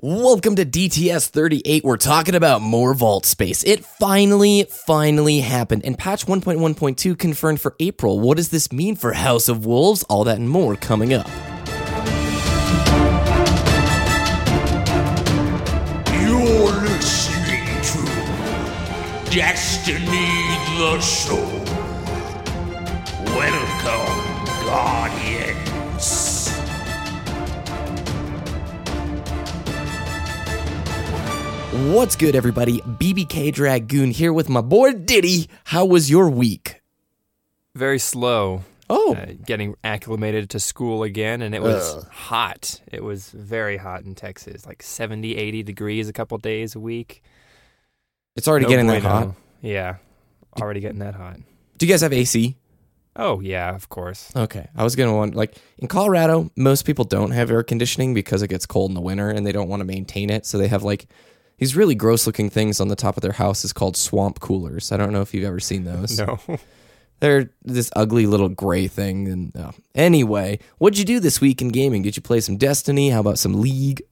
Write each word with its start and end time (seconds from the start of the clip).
Welcome 0.00 0.56
to 0.56 0.66
DTS 0.66 1.28
38. 1.28 1.84
We're 1.84 1.96
talking 1.96 2.34
about 2.34 2.60
more 2.60 2.94
vault 2.94 3.24
space. 3.24 3.62
It 3.62 3.84
finally, 3.84 4.64
finally 4.68 5.38
happened, 5.38 5.84
and 5.84 5.96
patch 5.96 6.26
1.1.2 6.26 7.16
confirmed 7.16 7.60
for 7.60 7.76
April. 7.78 8.18
What 8.18 8.36
does 8.36 8.48
this 8.48 8.72
mean 8.72 8.96
for 8.96 9.12
House 9.12 9.48
of 9.48 9.64
Wolves? 9.64 10.02
All 10.10 10.24
that 10.24 10.38
and 10.38 10.50
more 10.50 10.74
coming 10.74 11.14
up. 11.14 11.28
You're 16.10 16.72
listening 16.82 17.64
to 17.84 19.30
Destiny 19.30 20.58
the 20.76 21.00
Show. 21.00 21.36
Welcome, 23.26 24.66
Guardians. 24.66 25.33
What's 31.74 32.14
good, 32.14 32.36
everybody? 32.36 32.78
BBK 32.82 33.52
Dragoon 33.52 34.12
here 34.12 34.32
with 34.32 34.48
my 34.48 34.60
boy 34.60 34.92
Diddy. 34.92 35.48
How 35.64 35.84
was 35.84 36.08
your 36.08 36.30
week? 36.30 36.80
very 37.74 37.98
slow. 37.98 38.62
Oh, 38.88 39.16
Uh, 39.16 39.32
getting 39.44 39.74
acclimated 39.82 40.48
to 40.50 40.60
school 40.60 41.02
again, 41.02 41.42
and 41.42 41.52
it 41.52 41.60
was 41.60 41.96
Ugh. 41.96 42.06
hot. 42.12 42.80
It 42.92 43.02
was 43.02 43.30
very 43.30 43.78
hot 43.78 44.04
in 44.04 44.14
Texas, 44.14 44.64
like 44.64 44.80
70, 44.84 45.34
80 45.36 45.64
degrees 45.64 46.08
a 46.08 46.12
couple 46.12 46.38
days 46.38 46.76
a 46.76 46.80
week. 46.80 47.22
it's 48.36 48.46
already 48.46 48.66
No 48.66 48.68
getting 48.68 48.86
that 48.86 49.02
hot. 49.02 49.34
Yeah, 49.60 49.96
already 50.60 50.78
getting 50.78 51.00
that 51.00 51.14
hot. 51.16 51.38
Do 51.78 51.86
you 51.86 51.92
guys 51.92 52.02
have 52.02 52.12
AC? 52.12 52.54
Oh 53.16 53.40
yeah, 53.40 53.74
of 53.74 53.88
course. 53.88 54.30
Okay, 54.36 54.68
I 54.76 54.84
was 54.84 54.94
gonna 54.94 55.14
want 55.14 55.34
like 55.34 55.56
in 55.78 55.88
Colorado, 55.88 56.50
most 56.56 56.84
people 56.84 57.04
don't 57.04 57.32
have 57.32 57.50
air 57.50 57.64
conditioning 57.64 58.14
because 58.14 58.42
it 58.42 58.48
gets 58.48 58.66
cold 58.66 58.92
in 58.92 58.94
the 58.94 59.00
winter 59.00 59.28
and 59.30 59.44
they 59.44 59.52
don't 59.52 59.68
want 59.68 59.80
to 59.80 59.84
maintain 59.84 60.30
it, 60.30 60.46
so 60.46 60.56
they 60.58 60.68
have 60.68 60.84
like 60.84 61.06
these 61.58 61.76
really 61.76 61.94
gross 61.94 62.26
looking 62.26 62.50
things 62.50 62.80
on 62.80 62.88
the 62.88 62.96
top 62.96 63.16
of 63.16 63.22
their 63.22 63.32
house 63.32 63.64
is 63.64 63.72
called 63.72 63.96
swamp 63.96 64.40
coolers. 64.40 64.90
I 64.92 64.96
don't 64.96 65.12
know 65.12 65.20
if 65.22 65.32
you've 65.34 65.44
ever 65.44 65.60
seen 65.60 65.84
those. 65.84 66.18
No, 66.26 66.38
They're 67.20 67.48
this 67.62 67.90
ugly 67.96 68.26
little 68.26 68.48
gray 68.50 68.86
thing. 68.88 69.28
And 69.28 69.56
uh, 69.56 69.70
anyway, 69.94 70.58
what'd 70.78 70.98
you 70.98 71.04
do 71.04 71.20
this 71.20 71.40
week 71.40 71.62
in 71.62 71.68
gaming? 71.68 72.02
Did 72.02 72.16
you 72.16 72.22
play 72.22 72.40
some 72.40 72.56
Destiny? 72.56 73.10
How 73.10 73.20
about 73.20 73.38
some 73.38 73.60
League? 73.60 74.02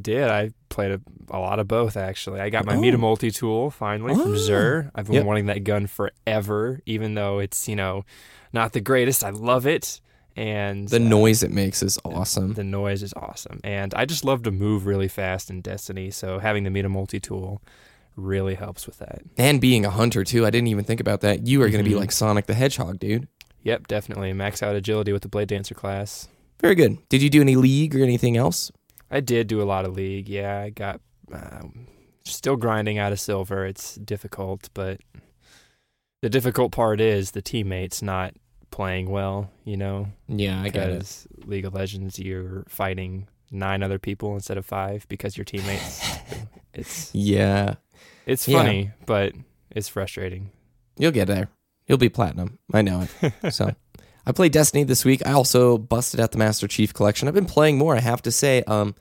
did 0.00 0.28
I 0.28 0.50
played 0.70 0.90
a, 0.90 1.00
a 1.30 1.38
lot 1.38 1.60
of 1.60 1.68
both 1.68 1.96
actually. 1.96 2.40
I 2.40 2.50
got 2.50 2.64
my 2.66 2.74
Oh. 2.74 2.80
MIDA 2.80 2.98
Multi 2.98 3.30
tool 3.30 3.70
finally 3.70 4.12
Oh. 4.12 4.22
from 4.22 4.34
Xûr. 4.34 4.90
I've 4.92 5.06
been 5.06 5.14
Yep. 5.14 5.24
wanting 5.24 5.46
that 5.46 5.62
gun 5.62 5.86
forever, 5.86 6.80
even 6.84 7.14
though 7.14 7.38
it's 7.38 7.68
you 7.68 7.76
know 7.76 8.04
not 8.52 8.72
the 8.72 8.80
greatest. 8.80 9.22
I 9.22 9.30
love 9.30 9.66
it, 9.68 10.00
and 10.36 10.88
The 10.88 10.96
uh, 10.96 11.00
noise 11.00 11.42
it 11.42 11.50
makes 11.50 11.82
is 11.82 11.98
awesome. 12.04 12.54
The 12.54 12.64
noise 12.64 13.02
is 13.02 13.12
awesome. 13.14 13.60
And 13.64 13.94
I 13.94 14.04
just 14.04 14.24
love 14.24 14.42
to 14.44 14.50
move 14.50 14.86
really 14.86 15.08
fast 15.08 15.50
in 15.50 15.60
Destiny, 15.60 16.10
so 16.10 16.38
having 16.38 16.64
the 16.64 16.70
MIDA 16.70 16.88
multi 16.88 17.20
tool 17.20 17.62
really 18.16 18.54
helps 18.54 18.86
with 18.86 18.98
that. 18.98 19.22
And 19.36 19.60
being 19.60 19.84
a 19.84 19.90
hunter 19.90 20.22
too. 20.24 20.46
I 20.46 20.50
didn't 20.50 20.68
even 20.68 20.84
think 20.84 21.00
about 21.00 21.20
that. 21.22 21.46
You 21.46 21.62
are 21.62 21.68
going 21.68 21.82
to 21.84 21.88
be 21.88 21.96
Mhm. 21.96 22.00
like 22.00 22.12
Sonic 22.12 22.46
the 22.46 22.54
Hedgehog, 22.54 22.98
dude. 23.00 23.26
Yep, 23.62 23.86
definitely. 23.88 24.32
Max 24.32 24.62
out 24.62 24.76
agility 24.76 25.12
with 25.12 25.22
the 25.22 25.28
Blade 25.28 25.48
Dancer 25.48 25.74
class. 25.74 26.28
Very 26.60 26.74
good. 26.74 26.98
Did 27.08 27.22
you 27.22 27.30
do 27.30 27.40
any 27.40 27.56
League 27.56 27.94
or 27.96 28.02
anything 28.02 28.36
else? 28.36 28.70
I 29.10 29.20
did 29.20 29.46
do 29.48 29.60
a 29.60 29.64
lot 29.64 29.84
of 29.84 29.94
League. 29.96 30.28
Yeah, 30.28 30.60
I 30.60 30.70
got 30.70 31.00
um, 31.32 31.86
still 32.24 32.56
grinding 32.56 32.98
out 32.98 33.10
of 33.12 33.18
silver. 33.18 33.66
It's 33.66 33.94
difficult, 33.96 34.68
but 34.74 35.00
the 36.22 36.28
difficult 36.30 36.72
part 36.72 37.00
is 37.00 37.32
the 37.32 37.42
teammates 37.42 38.00
not 38.02 38.34
playing 38.74 39.08
well, 39.08 39.48
you 39.64 39.76
know? 39.76 40.08
Yeah, 40.28 40.60
I 40.60 40.64
because 40.64 41.28
League 41.46 41.64
of 41.64 41.74
Legends, 41.74 42.18
you're 42.18 42.64
fighting 42.68 43.28
nine 43.52 43.84
other 43.84 44.00
people 44.00 44.34
instead 44.34 44.58
of 44.58 44.66
five 44.66 45.06
because 45.08 45.36
your 45.36 45.44
teammates. 45.44 46.02
it's 46.74 47.14
Yeah, 47.14 47.74
It's 48.26 48.48
Yeah. 48.48 48.58
funny, 48.58 48.90
but 49.06 49.32
it's 49.70 49.88
frustrating. 49.88 50.50
you'll 50.98 51.12
get 51.12 51.28
there. 51.28 51.48
You'll 51.86 51.98
be 51.98 52.08
platinum. 52.08 52.58
I 52.72 52.82
know 52.82 53.06
it. 53.22 53.52
so, 53.54 53.74
I 54.26 54.32
played 54.32 54.50
Destiny 54.52 54.82
this 54.82 55.04
week. 55.04 55.24
I 55.24 55.32
also 55.32 55.78
busted 55.78 56.18
out 56.18 56.32
the 56.32 56.38
Master 56.38 56.66
Chief 56.66 56.92
Collection. 56.92 57.28
I've 57.28 57.34
been 57.34 57.44
playing 57.46 57.78
more. 57.78 57.94
I 57.94 58.00
have 58.00 58.22
to 58.22 58.32
say, 58.32 58.62
um, 58.66 58.94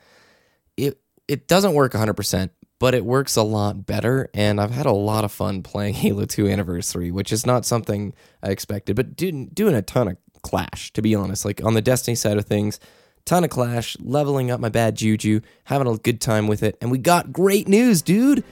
it 0.77 0.99
it 1.27 1.47
doesn't 1.47 1.73
work 1.73 1.93
100, 1.95 2.13
percent 2.13 2.51
but 2.79 2.93
it 2.93 3.05
works 3.05 3.35
a 3.35 3.43
lot 3.43 3.85
better. 3.85 4.29
And 4.33 4.59
I've 4.59 4.71
had 4.71 4.85
a 4.85 4.91
lot 4.91 5.23
of 5.23 5.31
fun 5.31 5.63
playing 5.63 5.93
Halo 5.95 6.25
2 6.25 6.47
Anniversary, 6.47 7.11
which 7.11 7.31
is 7.31 7.45
not 7.45 7.65
something 7.65 8.13
I 8.41 8.49
expected, 8.49 8.95
but 8.95 9.15
doing 9.15 9.47
doing 9.53 9.75
a 9.75 9.81
ton 9.81 10.07
of 10.07 10.17
Clash. 10.41 10.91
To 10.93 11.01
be 11.01 11.15
honest, 11.15 11.45
like 11.45 11.63
on 11.63 11.73
the 11.73 11.81
Destiny 11.81 12.15
side 12.15 12.37
of 12.37 12.45
things. 12.45 12.79
Ton 13.25 13.45
of 13.45 13.49
Clash, 13.49 13.95
leveling 14.01 14.51
up 14.51 14.59
my 14.59 14.67
bad 14.67 14.95
juju, 14.97 15.39
having 15.63 15.87
a 15.87 15.95
good 15.95 16.19
time 16.19 16.45
with 16.45 16.61
it, 16.61 16.77
and 16.81 16.91
we 16.91 16.97
got 16.97 17.31
great 17.31 17.69
news, 17.69 18.01
dude! 18.01 18.43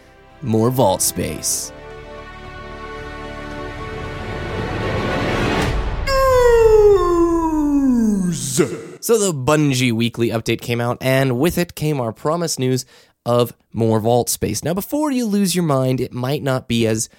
More 0.42 0.70
vault 0.70 1.02
space. 1.02 1.74
So 9.02 9.18
the 9.18 9.34
Bungie 9.34 9.92
weekly 9.92 10.30
update 10.30 10.62
came 10.62 10.80
out, 10.80 11.00
and 11.02 11.40
with 11.40 11.58
it 11.58 11.74
came 11.74 12.00
our 12.00 12.14
promised 12.14 12.60
news 12.60 12.86
of 13.26 13.54
more 13.72 14.00
vault 14.00 14.30
space. 14.30 14.64
Now, 14.64 14.74
before 14.74 15.12
you 15.12 15.26
lose 15.26 15.56
your 15.56 15.66
mind, 15.66 16.02
it 16.02 16.14
might 16.14 16.44
not 16.44 16.68
be 16.68 16.88
as 16.88 17.10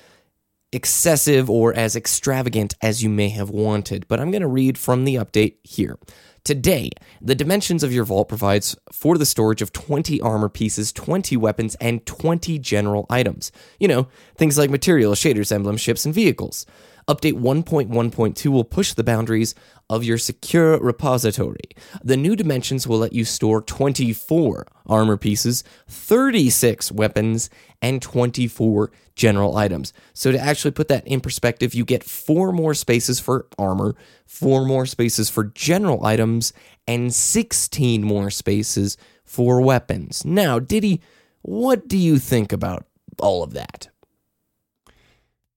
excessive 0.72 1.50
or 1.50 1.74
as 1.74 1.94
extravagant 1.94 2.74
as 2.80 3.02
you 3.02 3.10
may 3.10 3.28
have 3.28 3.50
wanted, 3.50 4.08
but 4.08 4.18
I'm 4.18 4.30
going 4.30 4.42
to 4.42 4.48
read 4.48 4.78
from 4.78 5.04
the 5.04 5.16
update 5.16 5.56
here. 5.62 5.98
Today, 6.44 6.90
the 7.20 7.36
dimensions 7.36 7.84
of 7.84 7.92
your 7.92 8.04
vault 8.04 8.28
provides 8.28 8.76
for 8.90 9.16
the 9.16 9.26
storage 9.26 9.62
of 9.62 9.72
20 9.72 10.20
armor 10.20 10.48
pieces, 10.48 10.92
20 10.92 11.36
weapons, 11.36 11.76
and 11.76 12.04
20 12.04 12.58
general 12.58 13.06
items. 13.08 13.52
You 13.78 13.86
know, 13.86 14.08
things 14.36 14.58
like 14.58 14.70
materials, 14.70 15.20
shaders, 15.20 15.52
emblems, 15.52 15.80
ships, 15.80 16.04
and 16.04 16.12
vehicles. 16.12 16.66
Update 17.08 17.34
1.1.2 17.34 18.46
will 18.46 18.64
push 18.64 18.94
the 18.94 19.04
boundaries 19.04 19.54
of 19.90 20.04
your 20.04 20.18
secure 20.18 20.78
repository. 20.78 21.60
The 22.02 22.16
new 22.16 22.36
dimensions 22.36 22.86
will 22.86 22.98
let 22.98 23.12
you 23.12 23.24
store 23.24 23.60
24 23.60 24.66
armor 24.86 25.16
pieces, 25.16 25.64
36 25.88 26.92
weapons, 26.92 27.50
and 27.80 28.00
24 28.00 28.92
general 29.14 29.56
items. 29.56 29.92
So, 30.14 30.32
to 30.32 30.38
actually 30.38 30.70
put 30.70 30.88
that 30.88 31.06
in 31.06 31.20
perspective, 31.20 31.74
you 31.74 31.84
get 31.84 32.04
four 32.04 32.52
more 32.52 32.74
spaces 32.74 33.20
for 33.20 33.46
armor, 33.58 33.94
four 34.24 34.64
more 34.64 34.86
spaces 34.86 35.28
for 35.28 35.44
general 35.44 36.06
items, 36.06 36.52
and 36.86 37.12
16 37.12 38.02
more 38.02 38.30
spaces 38.30 38.96
for 39.24 39.60
weapons. 39.60 40.24
Now, 40.24 40.58
Diddy, 40.58 41.00
what 41.42 41.88
do 41.88 41.98
you 41.98 42.18
think 42.18 42.52
about 42.52 42.86
all 43.18 43.42
of 43.42 43.52
that? 43.52 43.88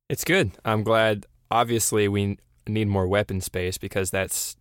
It's 0.09 0.23
good. 0.23 0.51
I'm 0.63 0.83
glad. 0.83 1.25
Obviously, 1.51 2.07
we 2.07 2.37
need 2.67 2.87
more 2.87 3.07
weapon 3.07 3.41
space 3.41 3.77
because 3.77 4.09
that's 4.11 4.57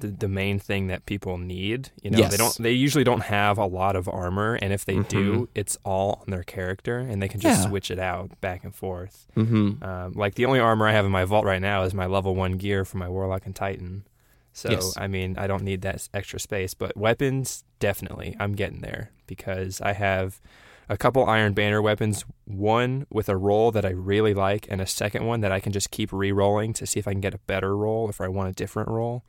the, 0.00 0.08
the 0.08 0.28
main 0.28 0.58
thing 0.58 0.88
that 0.88 1.06
people 1.06 1.38
need. 1.38 1.90
You 2.02 2.10
know, 2.10 2.18
Yes. 2.18 2.30
they 2.32 2.36
don't. 2.36 2.56
They 2.58 2.72
usually 2.72 3.04
don't 3.04 3.22
have 3.22 3.56
a 3.56 3.64
lot 3.64 3.96
of 3.96 4.08
armor, 4.08 4.54
and 4.56 4.72
if 4.72 4.84
they 4.84 4.96
Mhm. 4.96 5.08
do, 5.08 5.48
it's 5.54 5.78
all 5.84 6.18
on 6.26 6.30
their 6.30 6.42
character, 6.42 6.98
and 6.98 7.22
they 7.22 7.28
can 7.28 7.40
just 7.40 7.62
Yeah. 7.62 7.68
switch 7.68 7.90
it 7.90 7.98
out 7.98 8.38
back 8.42 8.62
and 8.64 8.74
forth. 8.74 9.26
Mm-hmm. 9.36 9.82
Um, 9.82 10.12
like 10.12 10.34
the 10.34 10.44
only 10.44 10.60
armor 10.60 10.86
I 10.86 10.92
have 10.92 11.06
in 11.06 11.12
my 11.12 11.24
vault 11.24 11.46
right 11.46 11.62
now 11.62 11.82
is 11.84 11.94
my 11.94 12.04
level 12.06 12.34
one 12.34 12.52
gear 12.58 12.84
for 12.84 12.98
my 12.98 13.08
Warlock 13.08 13.46
and 13.46 13.54
Titan. 13.56 14.04
So 14.52 14.70
Yes. 14.70 14.94
I 14.98 15.06
mean, 15.06 15.36
I 15.38 15.46
don't 15.46 15.62
need 15.62 15.80
that 15.82 16.06
extra 16.12 16.38
space, 16.40 16.74
but 16.74 16.94
weapons 16.96 17.64
definitely. 17.78 18.36
I'm 18.38 18.52
getting 18.54 18.80
there 18.80 19.10
because 19.26 19.80
I 19.80 19.92
have 19.92 20.40
a 20.88 20.96
couple 20.96 21.24
Iron 21.26 21.52
Banner 21.52 21.82
weapons. 21.82 22.24
One 22.44 23.06
with 23.10 23.28
a 23.28 23.36
roll 23.36 23.70
that 23.72 23.84
I 23.84 23.90
really 23.90 24.34
like, 24.34 24.66
and 24.70 24.80
a 24.80 24.86
second 24.86 25.26
one 25.26 25.40
that 25.40 25.52
I 25.52 25.60
can 25.60 25.72
just 25.72 25.90
keep 25.90 26.12
re-rolling 26.12 26.72
to 26.74 26.86
see 26.86 26.98
if 26.98 27.08
I 27.08 27.12
can 27.12 27.20
get 27.20 27.34
a 27.34 27.38
better 27.46 27.76
roll 27.76 28.08
if 28.08 28.20
I 28.20 28.28
want 28.28 28.48
a 28.48 28.52
different 28.52 28.88
roll. 28.88 29.24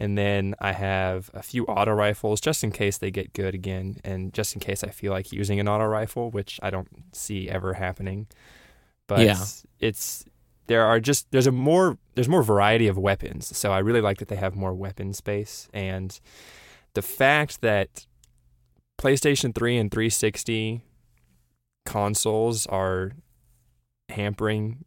And 0.00 0.18
then 0.18 0.54
I 0.58 0.72
have 0.72 1.30
a 1.32 1.42
few 1.42 1.64
auto 1.66 1.92
rifles 1.92 2.40
just 2.40 2.64
in 2.64 2.72
case 2.72 2.98
they 2.98 3.10
get 3.10 3.32
good 3.32 3.54
again, 3.54 3.98
and 4.04 4.32
just 4.34 4.54
in 4.54 4.60
case 4.60 4.82
I 4.82 4.88
feel 4.88 5.12
like 5.12 5.32
using 5.32 5.60
an 5.60 5.68
auto 5.68 5.84
rifle, 5.86 6.30
which 6.30 6.58
I 6.62 6.70
don't 6.70 6.88
see 7.12 7.48
ever 7.48 7.74
happening. 7.74 8.26
But 9.06 9.20
Yeah. 9.20 9.44
it's 9.80 10.24
there 10.66 10.84
are 10.84 10.98
just 10.98 11.30
there's 11.30 11.46
a 11.46 11.52
more 11.52 11.98
there's 12.14 12.28
more 12.28 12.42
variety 12.42 12.88
of 12.88 12.98
weapons, 12.98 13.56
so 13.56 13.70
I 13.70 13.78
really 13.78 14.00
like 14.00 14.18
that 14.18 14.28
they 14.28 14.36
have 14.36 14.56
more 14.56 14.74
weapon 14.74 15.12
space, 15.12 15.68
and 15.72 16.18
the 16.94 17.02
fact 17.02 17.60
that 17.60 18.06
PlayStation 19.04 19.54
3 19.54 19.76
and 19.76 19.90
360 19.90 20.82
consoles 21.84 22.66
are 22.66 23.12
hampering 24.08 24.84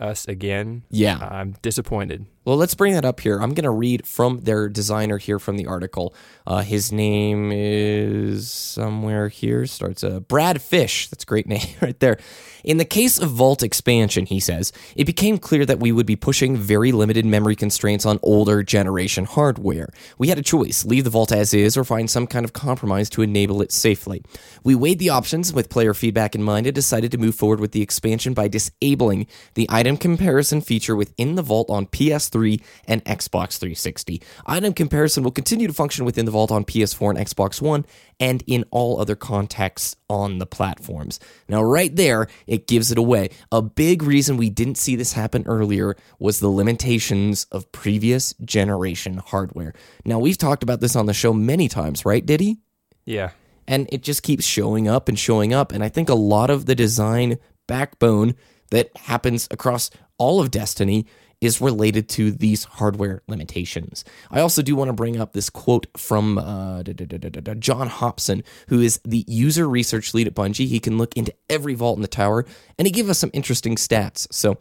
us 0.00 0.26
again 0.26 0.84
Yeah. 0.90 1.18
I'm 1.20 1.56
disappointed. 1.60 2.26
Well, 2.48 2.56
let's 2.56 2.74
bring 2.74 2.94
that 2.94 3.04
up 3.04 3.20
here. 3.20 3.42
I'm 3.42 3.52
going 3.52 3.64
to 3.64 3.70
read 3.70 4.06
from 4.06 4.40
their 4.40 4.70
designer 4.70 5.18
here 5.18 5.38
from 5.38 5.58
the 5.58 5.66
article. 5.66 6.14
Uh, 6.46 6.62
his 6.62 6.90
name 6.90 7.52
is 7.52 8.50
somewhere 8.50 9.28
here. 9.28 9.66
Starts 9.66 10.02
a 10.02 10.16
uh, 10.16 10.20
Brad 10.20 10.62
Fish. 10.62 11.08
That's 11.08 11.24
a 11.24 11.26
great 11.26 11.46
name 11.46 11.68
right 11.82 12.00
there. 12.00 12.16
In 12.64 12.78
the 12.78 12.86
case 12.86 13.18
of 13.18 13.30
Vault 13.30 13.62
expansion, 13.62 14.24
he 14.24 14.40
says, 14.40 14.72
it 14.96 15.04
became 15.04 15.36
clear 15.36 15.66
that 15.66 15.78
we 15.78 15.92
would 15.92 16.06
be 16.06 16.16
pushing 16.16 16.56
very 16.56 16.90
limited 16.90 17.26
memory 17.26 17.54
constraints 17.54 18.06
on 18.06 18.18
older 18.22 18.62
generation 18.62 19.26
hardware. 19.26 19.90
We 20.16 20.28
had 20.28 20.38
a 20.38 20.42
choice 20.42 20.86
leave 20.86 21.04
the 21.04 21.10
Vault 21.10 21.30
as 21.30 21.52
is 21.52 21.76
or 21.76 21.84
find 21.84 22.08
some 22.10 22.26
kind 22.26 22.46
of 22.46 22.54
compromise 22.54 23.10
to 23.10 23.20
enable 23.20 23.60
it 23.60 23.72
safely. 23.72 24.22
We 24.64 24.74
weighed 24.74 25.00
the 25.00 25.10
options 25.10 25.52
with 25.52 25.68
player 25.68 25.92
feedback 25.92 26.34
in 26.34 26.42
mind 26.42 26.66
and 26.66 26.74
decided 26.74 27.12
to 27.12 27.18
move 27.18 27.34
forward 27.34 27.60
with 27.60 27.72
the 27.72 27.82
expansion 27.82 28.32
by 28.32 28.48
disabling 28.48 29.26
the 29.52 29.66
item 29.68 29.98
comparison 29.98 30.62
feature 30.62 30.96
within 30.96 31.34
the 31.34 31.42
Vault 31.42 31.68
on 31.68 31.84
PS3 31.86 32.37
and 32.86 33.04
Xbox 33.04 33.58
360. 33.58 34.22
Item 34.46 34.72
comparison 34.72 35.24
will 35.24 35.30
continue 35.30 35.66
to 35.66 35.72
function 35.72 36.04
within 36.04 36.24
the 36.24 36.30
Vault 36.30 36.50
on 36.50 36.64
PS4 36.64 37.10
and 37.10 37.18
Xbox 37.18 37.60
One 37.60 37.84
and 38.20 38.42
in 38.46 38.64
all 38.70 39.00
other 39.00 39.16
contexts 39.16 39.96
on 40.08 40.38
the 40.38 40.46
platforms. 40.46 41.20
Now, 41.48 41.62
right 41.62 41.94
there, 41.94 42.28
it 42.46 42.66
gives 42.66 42.90
it 42.90 42.98
away. 42.98 43.30
A 43.52 43.62
big 43.62 44.02
reason 44.02 44.36
we 44.36 44.50
didn't 44.50 44.78
see 44.78 44.96
this 44.96 45.12
happen 45.12 45.44
earlier 45.46 45.96
was 46.18 46.40
the 46.40 46.48
limitations 46.48 47.44
of 47.52 47.70
previous 47.72 48.34
generation 48.44 49.18
hardware. 49.18 49.74
Now, 50.04 50.18
we've 50.18 50.38
talked 50.38 50.62
about 50.62 50.80
this 50.80 50.96
on 50.96 51.06
the 51.06 51.14
show 51.14 51.32
many 51.32 51.68
times, 51.68 52.04
right, 52.04 52.24
Diddy? 52.24 52.58
Yeah. 53.04 53.30
And 53.66 53.88
it 53.92 54.02
just 54.02 54.22
keeps 54.22 54.44
showing 54.44 54.88
up 54.88 55.08
and 55.08 55.18
showing 55.18 55.52
up. 55.52 55.72
And 55.72 55.84
I 55.84 55.88
think 55.88 56.08
a 56.08 56.14
lot 56.14 56.50
of 56.50 56.66
the 56.66 56.74
design 56.74 57.38
backbone 57.66 58.34
that 58.70 58.94
happens 58.96 59.48
across 59.50 59.90
all 60.18 60.40
of 60.40 60.50
Destiny 60.50 61.06
is 61.40 61.60
related 61.60 62.08
to 62.08 62.30
these 62.30 62.64
hardware 62.64 63.22
limitations. 63.28 64.04
I 64.30 64.40
also 64.40 64.62
do 64.62 64.74
want 64.74 64.88
to 64.88 64.92
bring 64.92 65.20
up 65.20 65.32
this 65.32 65.50
quote 65.50 65.86
from 65.96 66.38
uh, 66.38 66.82
John 66.82 67.88
Hopson, 67.88 68.42
who 68.68 68.80
is 68.80 69.00
the 69.04 69.24
user 69.28 69.68
research 69.68 70.14
lead 70.14 70.26
at 70.26 70.34
Bungie. 70.34 70.66
He 70.66 70.80
can 70.80 70.98
look 70.98 71.16
into 71.16 71.32
every 71.48 71.74
vault 71.74 71.96
in 71.96 72.02
the 72.02 72.08
tower, 72.08 72.44
and 72.78 72.86
he 72.86 72.92
gave 72.92 73.08
us 73.08 73.18
some 73.18 73.30
interesting 73.32 73.76
stats. 73.76 74.26
So 74.32 74.58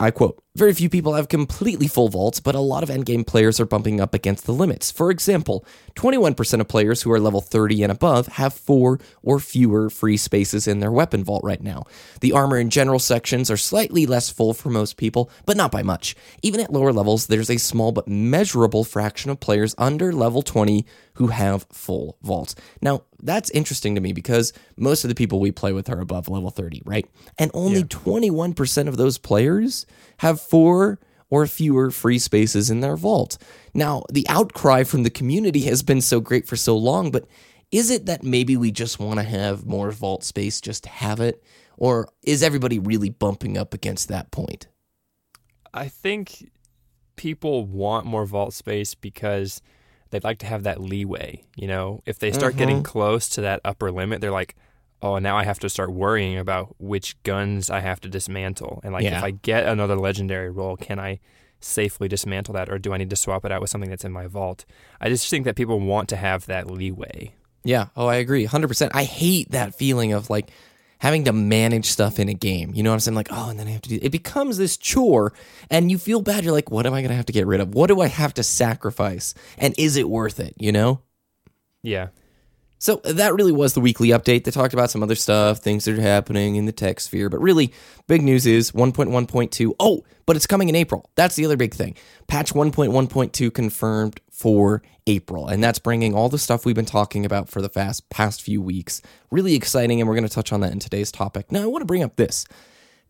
I 0.00 0.10
quote, 0.10 0.42
very 0.58 0.74
few 0.74 0.90
people 0.90 1.14
have 1.14 1.28
completely 1.28 1.88
full 1.88 2.08
vaults, 2.08 2.40
but 2.40 2.54
a 2.54 2.60
lot 2.60 2.82
of 2.82 2.88
endgame 2.88 3.26
players 3.26 3.60
are 3.60 3.64
bumping 3.64 4.00
up 4.00 4.12
against 4.12 4.44
the 4.44 4.52
limits. 4.52 4.90
For 4.90 5.10
example, 5.10 5.64
21% 5.94 6.60
of 6.60 6.68
players 6.68 7.02
who 7.02 7.12
are 7.12 7.20
level 7.20 7.40
30 7.40 7.84
and 7.84 7.92
above 7.92 8.26
have 8.26 8.52
four 8.52 8.98
or 9.22 9.38
fewer 9.38 9.88
free 9.88 10.16
spaces 10.16 10.66
in 10.66 10.80
their 10.80 10.92
weapon 10.92 11.24
vault 11.24 11.44
right 11.44 11.62
now. 11.62 11.84
The 12.20 12.32
armor 12.32 12.56
and 12.56 12.70
general 12.70 12.98
sections 12.98 13.50
are 13.50 13.56
slightly 13.56 14.04
less 14.04 14.28
full 14.28 14.52
for 14.52 14.68
most 14.68 14.96
people, 14.96 15.30
but 15.46 15.56
not 15.56 15.70
by 15.70 15.82
much. 15.82 16.16
Even 16.42 16.60
at 16.60 16.72
lower 16.72 16.92
levels, 16.92 17.28
there's 17.28 17.50
a 17.50 17.56
small 17.56 17.92
but 17.92 18.08
measurable 18.08 18.84
fraction 18.84 19.30
of 19.30 19.40
players 19.40 19.74
under 19.78 20.12
level 20.12 20.42
20 20.42 20.84
who 21.14 21.28
have 21.28 21.66
full 21.72 22.16
vaults. 22.22 22.54
Now, 22.80 23.02
that's 23.20 23.50
interesting 23.50 23.96
to 23.96 24.00
me 24.00 24.12
because 24.12 24.52
most 24.76 25.04
of 25.04 25.08
the 25.08 25.14
people 25.14 25.40
we 25.40 25.50
play 25.50 25.72
with 25.72 25.90
are 25.90 26.00
above 26.00 26.28
level 26.28 26.50
30, 26.50 26.82
right? 26.84 27.08
And 27.38 27.50
only 27.54 27.80
yeah. 27.80 27.86
21% 27.86 28.86
of 28.88 28.96
those 28.96 29.18
players 29.18 29.86
have 30.18 30.40
four 30.40 30.98
or 31.30 31.46
fewer 31.46 31.90
free 31.90 32.18
spaces 32.18 32.70
in 32.70 32.80
their 32.80 32.96
vault. 32.96 33.38
Now, 33.74 34.04
the 34.10 34.26
outcry 34.28 34.84
from 34.84 35.02
the 35.02 35.10
community 35.10 35.62
has 35.62 35.82
been 35.82 36.00
so 36.00 36.20
great 36.20 36.46
for 36.46 36.56
so 36.56 36.76
long, 36.76 37.10
but 37.10 37.26
is 37.70 37.90
it 37.90 38.06
that 38.06 38.22
maybe 38.22 38.56
we 38.56 38.70
just 38.70 38.98
want 38.98 39.18
to 39.18 39.24
have 39.24 39.66
more 39.66 39.90
vault 39.90 40.24
space 40.24 40.60
just 40.60 40.86
have 40.86 41.20
it? 41.20 41.42
Or 41.76 42.08
is 42.22 42.42
everybody 42.42 42.78
really 42.78 43.10
bumping 43.10 43.58
up 43.58 43.74
against 43.74 44.08
that 44.08 44.30
point? 44.30 44.68
I 45.72 45.88
think 45.88 46.50
people 47.16 47.66
want 47.66 48.06
more 48.06 48.24
vault 48.24 48.54
space 48.54 48.94
because 48.94 49.60
they'd 50.10 50.24
like 50.24 50.38
to 50.38 50.46
have 50.46 50.62
that 50.62 50.80
leeway. 50.80 51.44
You 51.56 51.68
know, 51.68 52.02
if 52.06 52.18
they 52.18 52.32
start 52.32 52.52
mm-hmm. 52.52 52.58
getting 52.58 52.82
close 52.82 53.28
to 53.30 53.42
that 53.42 53.60
upper 53.64 53.92
limit, 53.92 54.20
they're 54.20 54.30
like, 54.30 54.56
oh, 55.02 55.18
now 55.18 55.36
I 55.36 55.44
have 55.44 55.58
to 55.60 55.68
start 55.68 55.92
worrying 55.92 56.38
about 56.38 56.74
which 56.78 57.22
guns 57.22 57.70
I 57.70 57.80
have 57.80 58.00
to 58.00 58.08
dismantle. 58.08 58.80
And 58.82 58.92
like, 58.92 59.04
yeah. 59.04 59.18
if 59.18 59.24
I 59.24 59.30
get 59.30 59.66
another 59.66 59.96
legendary 59.96 60.50
role, 60.50 60.76
can 60.76 60.98
I 60.98 61.20
safely 61.60 62.08
dismantle 62.08 62.54
that, 62.54 62.68
or 62.68 62.78
do 62.78 62.92
I 62.92 62.98
need 62.98 63.10
to 63.10 63.16
swap 63.16 63.44
it 63.44 63.52
out 63.52 63.60
with 63.60 63.70
something 63.70 63.90
that's 63.90 64.04
in 64.04 64.12
my 64.12 64.26
vault? 64.26 64.64
I 65.00 65.08
just 65.08 65.28
think 65.28 65.44
that 65.44 65.56
people 65.56 65.80
want 65.80 66.08
to 66.10 66.16
have 66.16 66.46
that 66.46 66.70
leeway. 66.70 67.34
Yeah. 67.64 67.86
Oh, 67.96 68.06
I 68.06 68.16
agree. 68.16 68.46
100%. 68.46 68.90
I 68.94 69.04
hate 69.04 69.50
that 69.50 69.74
feeling 69.74 70.12
of 70.12 70.30
like, 70.30 70.50
having 71.00 71.24
to 71.24 71.32
manage 71.32 71.86
stuff 71.86 72.18
in 72.18 72.28
a 72.28 72.34
game. 72.34 72.72
You 72.74 72.82
know 72.82 72.90
what 72.90 72.94
I'm 72.94 73.00
saying? 73.00 73.14
Like, 73.14 73.28
oh, 73.30 73.48
and 73.48 73.58
then 73.58 73.68
I 73.68 73.70
have 73.70 73.82
to 73.82 73.88
do 73.88 73.98
it 74.02 74.10
becomes 74.10 74.58
this 74.58 74.76
chore 74.76 75.32
and 75.70 75.90
you 75.90 75.98
feel 75.98 76.20
bad. 76.20 76.44
You're 76.44 76.52
like, 76.52 76.70
what 76.70 76.86
am 76.86 76.94
I 76.94 77.02
gonna 77.02 77.14
have 77.14 77.26
to 77.26 77.32
get 77.32 77.46
rid 77.46 77.60
of? 77.60 77.74
What 77.74 77.86
do 77.86 78.00
I 78.00 78.08
have 78.08 78.34
to 78.34 78.42
sacrifice? 78.42 79.34
And 79.56 79.74
is 79.78 79.96
it 79.96 80.08
worth 80.08 80.40
it? 80.40 80.54
You 80.58 80.72
know? 80.72 81.00
Yeah. 81.82 82.08
So 82.78 82.96
that 83.04 83.34
really 83.34 83.52
was 83.52 83.74
the 83.74 83.80
weekly 83.80 84.08
update. 84.08 84.44
They 84.44 84.50
talked 84.50 84.72
about 84.72 84.90
some 84.90 85.02
other 85.02 85.16
stuff, 85.16 85.58
things 85.58 85.84
that 85.84 85.98
are 85.98 86.00
happening 86.00 86.56
in 86.56 86.66
the 86.66 86.72
tech 86.72 87.00
sphere, 87.00 87.28
but 87.28 87.40
really, 87.40 87.72
big 88.06 88.22
news 88.22 88.46
is 88.46 88.72
1.1.2. 88.72 89.74
Oh, 89.80 90.04
but 90.26 90.36
it's 90.36 90.46
coming 90.46 90.68
in 90.68 90.76
April. 90.76 91.10
That's 91.14 91.34
the 91.34 91.44
other 91.44 91.56
big 91.56 91.74
thing. 91.74 91.96
Patch 92.28 92.52
1.1.2 92.52 93.52
confirmed 93.52 94.20
for 94.30 94.82
April, 95.06 95.48
and 95.48 95.64
that's 95.64 95.78
bringing 95.78 96.14
all 96.14 96.28
the 96.28 96.38
stuff 96.38 96.64
we've 96.64 96.76
been 96.76 96.84
talking 96.84 97.24
about 97.24 97.48
for 97.48 97.60
the 97.60 97.68
fast 97.68 98.08
past 98.10 98.42
few 98.42 98.62
weeks. 98.62 99.02
Really 99.30 99.54
exciting, 99.54 100.00
and 100.00 100.08
we're 100.08 100.14
going 100.14 100.28
to 100.28 100.34
touch 100.34 100.52
on 100.52 100.60
that 100.60 100.72
in 100.72 100.78
today's 100.78 101.10
topic. 101.10 101.50
Now, 101.50 101.62
I 101.62 101.66
want 101.66 101.82
to 101.82 101.86
bring 101.86 102.02
up 102.02 102.16
this. 102.16 102.46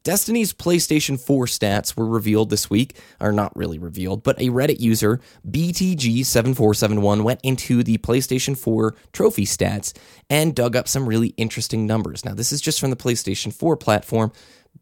Destiny's 0.08 0.54
PlayStation 0.54 1.20
4 1.20 1.44
stats 1.44 1.94
were 1.94 2.06
revealed 2.06 2.48
this 2.48 2.70
week, 2.70 2.98
or 3.20 3.30
not 3.30 3.54
really 3.54 3.78
revealed, 3.78 4.22
but 4.22 4.40
a 4.40 4.48
Reddit 4.48 4.80
user, 4.80 5.20
BTG7471, 5.46 7.24
went 7.24 7.40
into 7.42 7.82
the 7.82 7.98
PlayStation 7.98 8.56
4 8.56 8.96
trophy 9.12 9.44
stats 9.44 9.92
and 10.30 10.54
dug 10.54 10.74
up 10.76 10.88
some 10.88 11.06
really 11.06 11.34
interesting 11.36 11.86
numbers. 11.86 12.24
Now, 12.24 12.32
this 12.32 12.52
is 12.52 12.62
just 12.62 12.80
from 12.80 12.88
the 12.88 12.96
PlayStation 12.96 13.52
4 13.52 13.76
platform, 13.76 14.32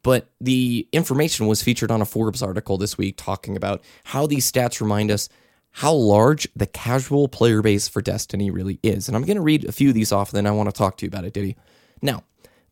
but 0.04 0.30
the 0.40 0.86
information 0.92 1.48
was 1.48 1.60
featured 1.60 1.90
on 1.90 2.00
a 2.00 2.06
Forbes 2.06 2.40
article 2.40 2.78
this 2.78 2.96
week 2.96 3.16
talking 3.16 3.56
about 3.56 3.82
how 4.04 4.28
these 4.28 4.48
stats 4.48 4.80
remind 4.80 5.10
us 5.10 5.28
how 5.72 5.92
large 5.92 6.46
the 6.54 6.68
casual 6.68 7.26
player 7.26 7.62
base 7.62 7.88
for 7.88 8.00
Destiny 8.00 8.52
really 8.52 8.78
is. 8.84 9.08
And 9.08 9.16
I'm 9.16 9.24
going 9.24 9.38
to 9.38 9.42
read 9.42 9.64
a 9.64 9.72
few 9.72 9.88
of 9.88 9.96
these 9.96 10.12
off, 10.12 10.28
and 10.30 10.36
then 10.36 10.46
I 10.46 10.52
want 10.52 10.68
to 10.68 10.72
talk 10.72 10.98
to 10.98 11.04
you 11.04 11.08
about 11.08 11.24
it, 11.24 11.32
Diddy. 11.32 11.56
Now, 12.00 12.22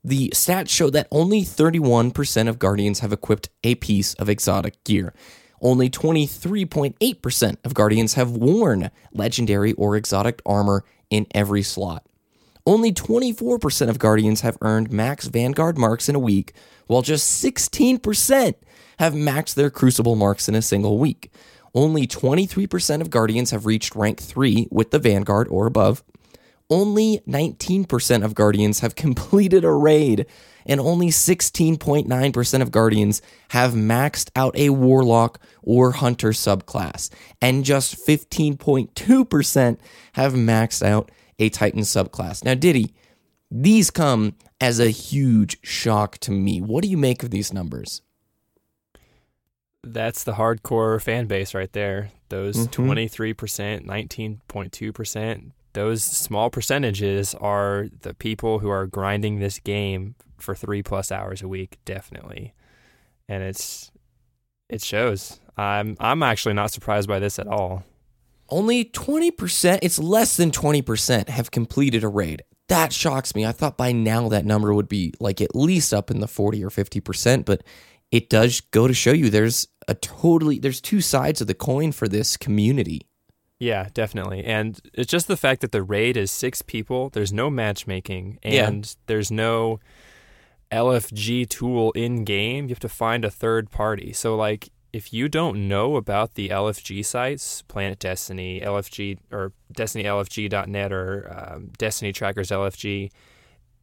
the 0.04 0.28
stats 0.34 0.68
show 0.68 0.90
that 0.90 1.08
only 1.10 1.42
31% 1.42 2.48
of 2.48 2.58
Guardians 2.58 3.00
have 3.00 3.12
equipped 3.12 3.48
a 3.64 3.74
piece 3.76 4.12
of 4.14 4.28
exotic 4.28 4.82
gear. 4.84 5.14
Only 5.62 5.88
23.8% 5.88 7.56
of 7.64 7.72
Guardians 7.72 8.14
have 8.14 8.32
worn 8.32 8.90
legendary 9.12 9.72
or 9.72 9.96
exotic 9.96 10.42
armor 10.44 10.84
in 11.08 11.26
every 11.34 11.62
slot. 11.62 12.06
Only 12.66 12.92
24% 12.92 13.88
of 13.88 13.98
Guardians 13.98 14.42
have 14.42 14.58
earned 14.60 14.92
max 14.92 15.26
Vanguard 15.26 15.78
marks 15.78 16.08
in 16.08 16.14
a 16.14 16.20
week, 16.20 16.52
while 16.86 17.02
just 17.02 17.42
16% 17.42 18.54
have 18.98 19.14
maxed 19.14 19.54
their 19.54 19.70
Crucible 19.70 20.16
marks 20.16 20.48
in 20.48 20.54
a 20.54 20.62
single 20.62 20.98
week. 20.98 21.30
Only 21.74 22.06
23% 22.06 23.00
of 23.00 23.10
Guardians 23.10 23.50
have 23.50 23.66
reached 23.66 23.96
rank 23.96 24.20
3 24.20 24.68
with 24.70 24.90
the 24.92 24.98
Vanguard 24.98 25.48
or 25.48 25.66
above, 25.66 26.04
only 26.70 27.20
19% 27.28 28.24
of 28.24 28.34
Guardians 28.34 28.80
have 28.80 28.94
completed 28.96 29.64
a 29.64 29.72
raid, 29.72 30.26
and 30.66 30.80
only 30.80 31.08
16.9% 31.08 32.62
of 32.62 32.70
Guardians 32.70 33.22
have 33.50 33.72
maxed 33.72 34.30
out 34.34 34.56
a 34.56 34.70
Warlock 34.70 35.40
or 35.62 35.92
Hunter 35.92 36.30
subclass, 36.30 37.10
and 37.40 37.64
just 37.64 37.94
15.2% 38.06 39.78
have 40.14 40.32
maxed 40.32 40.82
out 40.82 41.10
a 41.38 41.48
Titan 41.48 41.80
subclass. 41.80 42.44
Now, 42.44 42.54
Diddy, 42.54 42.94
these 43.50 43.90
come 43.90 44.34
as 44.60 44.80
a 44.80 44.88
huge 44.90 45.58
shock 45.62 46.18
to 46.18 46.30
me. 46.30 46.60
What 46.60 46.82
do 46.82 46.88
you 46.88 46.96
make 46.96 47.22
of 47.22 47.30
these 47.30 47.52
numbers? 47.52 48.02
That's 49.82 50.24
the 50.24 50.32
hardcore 50.32 51.00
fan 51.00 51.26
base 51.26 51.54
right 51.54 51.72
there. 51.72 52.10
Those 52.30 52.68
mm-hmm. 52.68 52.90
23%, 52.90 53.84
19.2%, 53.84 55.50
those 55.74 56.02
small 56.02 56.50
percentages 56.50 57.34
are 57.34 57.88
the 58.00 58.14
people 58.14 58.60
who 58.60 58.70
are 58.70 58.86
grinding 58.86 59.38
this 59.38 59.58
game 59.58 60.14
for 60.38 60.54
three 60.54 60.82
plus 60.82 61.12
hours 61.12 61.42
a 61.42 61.48
week, 61.48 61.78
definitely. 61.84 62.54
And 63.28 63.42
it's 63.42 63.92
it 64.68 64.82
shows. 64.82 65.40
I'm 65.56 65.96
I'm 66.00 66.22
actually 66.22 66.54
not 66.54 66.70
surprised 66.70 67.08
by 67.08 67.18
this 67.18 67.38
at 67.38 67.46
all. 67.46 67.84
Only 68.50 68.84
20%, 68.84 69.78
it's 69.80 69.98
less 69.98 70.36
than 70.36 70.50
20% 70.50 71.30
have 71.30 71.50
completed 71.50 72.04
a 72.04 72.08
raid. 72.08 72.42
That 72.68 72.92
shocks 72.92 73.34
me. 73.34 73.46
I 73.46 73.52
thought 73.52 73.78
by 73.78 73.92
now 73.92 74.28
that 74.28 74.44
number 74.44 74.74
would 74.74 74.88
be 74.88 75.14
like 75.18 75.40
at 75.40 75.56
least 75.56 75.94
up 75.94 76.10
in 76.10 76.20
the 76.20 76.28
40 76.28 76.62
or 76.62 76.68
50%, 76.68 77.46
but 77.46 77.62
it 78.10 78.28
does 78.28 78.60
go 78.60 78.86
to 78.86 78.94
show 78.94 79.12
you 79.12 79.30
there's 79.30 79.66
a 79.88 79.94
totally 79.94 80.58
there's 80.58 80.80
two 80.80 81.00
sides 81.00 81.40
of 81.40 81.46
the 81.46 81.54
coin 81.54 81.92
for 81.92 82.06
this 82.06 82.36
community. 82.36 83.08
Yeah, 83.64 83.88
definitely. 83.94 84.44
And 84.44 84.78
it's 84.92 85.10
just 85.10 85.26
the 85.26 85.38
fact 85.38 85.62
that 85.62 85.72
the 85.72 85.82
raid 85.82 86.18
is 86.18 86.30
six 86.30 86.60
people, 86.60 87.08
there's 87.08 87.32
no 87.32 87.48
matchmaking, 87.48 88.38
and 88.42 88.84
yeah. 88.86 88.92
there's 89.06 89.30
no 89.30 89.80
LFG 90.70 91.48
tool 91.48 91.90
in 91.92 92.24
game. 92.24 92.64
You 92.64 92.70
have 92.70 92.80
to 92.80 92.88
find 92.88 93.24
a 93.24 93.30
third 93.30 93.70
party. 93.70 94.12
So, 94.12 94.36
like, 94.36 94.70
if 94.92 95.12
you 95.12 95.28
don't 95.28 95.66
know 95.66 95.96
about 95.96 96.34
the 96.34 96.50
LFG 96.50 97.04
sites, 97.04 97.62
Planet 97.62 97.98
Destiny, 97.98 98.60
LFG, 98.60 99.18
or 99.32 99.52
DestinyLFG.net, 99.74 100.92
or 100.92 101.52
um, 101.54 101.70
Destiny 101.78 102.12
Trackers 102.12 102.50
LFG, 102.50 103.10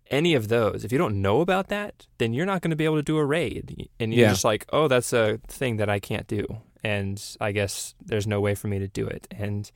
any 0.09 0.33
of 0.35 0.47
those, 0.49 0.83
if 0.85 0.91
you 0.91 0.97
don't 0.97 1.21
know 1.21 1.41
about 1.41 1.69
that, 1.69 2.07
then 2.17 2.33
you're 2.33 2.45
not 2.45 2.61
going 2.61 2.69
to 2.69 2.75
be 2.75 2.85
able 2.85 2.97
to 2.97 3.01
do 3.03 3.17
a 3.17 3.25
raid. 3.25 3.89
And 3.99 4.13
you're 4.13 4.25
Yeah. 4.27 4.31
just 4.31 4.43
like, 4.43 4.65
oh, 4.71 4.87
that's 4.87 5.11
a 5.11 5.39
thing 5.47 5.77
that 5.77 5.89
I 5.89 5.99
can't 5.99 6.27
do. 6.27 6.45
And 6.83 7.21
I 7.39 7.51
guess 7.51 7.95
there's 8.03 8.25
no 8.27 8.41
way 8.41 8.55
for 8.55 8.67
me 8.67 8.79
to 8.79 8.87
do 8.87 9.05
it. 9.07 9.27
And 9.31 9.69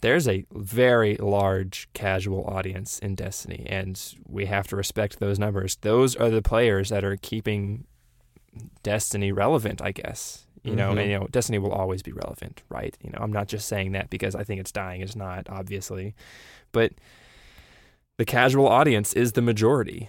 there's 0.00 0.26
a 0.26 0.44
very 0.52 1.16
large 1.16 1.88
casual 1.92 2.44
audience 2.46 2.98
in 2.98 3.14
Destiny, 3.14 3.66
and 3.68 4.00
we 4.26 4.46
have 4.46 4.66
to 4.68 4.76
respect 4.76 5.20
those 5.20 5.38
numbers. 5.38 5.76
Those 5.76 6.16
are 6.16 6.30
the 6.30 6.42
players 6.42 6.88
that 6.88 7.04
are 7.04 7.16
keeping 7.16 7.84
Destiny 8.82 9.32
relevant, 9.32 9.80
I 9.82 9.92
guess. 9.92 10.46
You 10.64 10.76
know, 10.76 10.92
Mhm. 10.92 11.00
and 11.00 11.10
you 11.10 11.18
know, 11.18 11.26
Destiny 11.30 11.58
will 11.58 11.72
always 11.72 12.02
be 12.02 12.12
relevant, 12.12 12.62
right? 12.68 12.96
You 13.02 13.10
know, 13.10 13.18
I'm 13.20 13.32
not 13.32 13.48
just 13.48 13.66
saying 13.66 13.92
that 13.92 14.10
because 14.10 14.34
I 14.36 14.44
think 14.44 14.60
it's 14.60 14.70
dying. 14.70 15.00
It's 15.00 15.16
not, 15.16 15.48
obviously, 15.50 16.14
but 16.70 16.92
the 18.18 18.24
casual 18.24 18.68
audience 18.68 19.12
is 19.12 19.32
the 19.32 19.42
majority. 19.42 20.08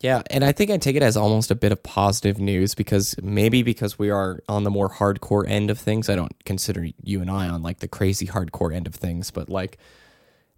Yeah, 0.00 0.22
and 0.30 0.42
I 0.44 0.52
think 0.52 0.70
I 0.70 0.78
take 0.78 0.96
it 0.96 1.02
as 1.02 1.16
almost 1.16 1.50
a 1.50 1.54
bit 1.54 1.72
of 1.72 1.82
positive 1.82 2.38
news 2.38 2.74
because 2.74 3.14
maybe 3.22 3.62
because 3.62 3.98
we 3.98 4.08
are 4.08 4.40
on 4.48 4.64
the 4.64 4.70
more 4.70 4.88
hardcore 4.88 5.46
end 5.46 5.70
of 5.70 5.78
things. 5.78 6.08
I 6.08 6.16
don't 6.16 6.32
consider 6.44 6.86
you 7.02 7.20
and 7.20 7.30
I 7.30 7.48
on 7.48 7.62
like 7.62 7.80
the 7.80 7.88
crazy 7.88 8.26
hardcore 8.26 8.74
end 8.74 8.86
of 8.86 8.94
things, 8.94 9.30
but 9.30 9.50
like 9.50 9.76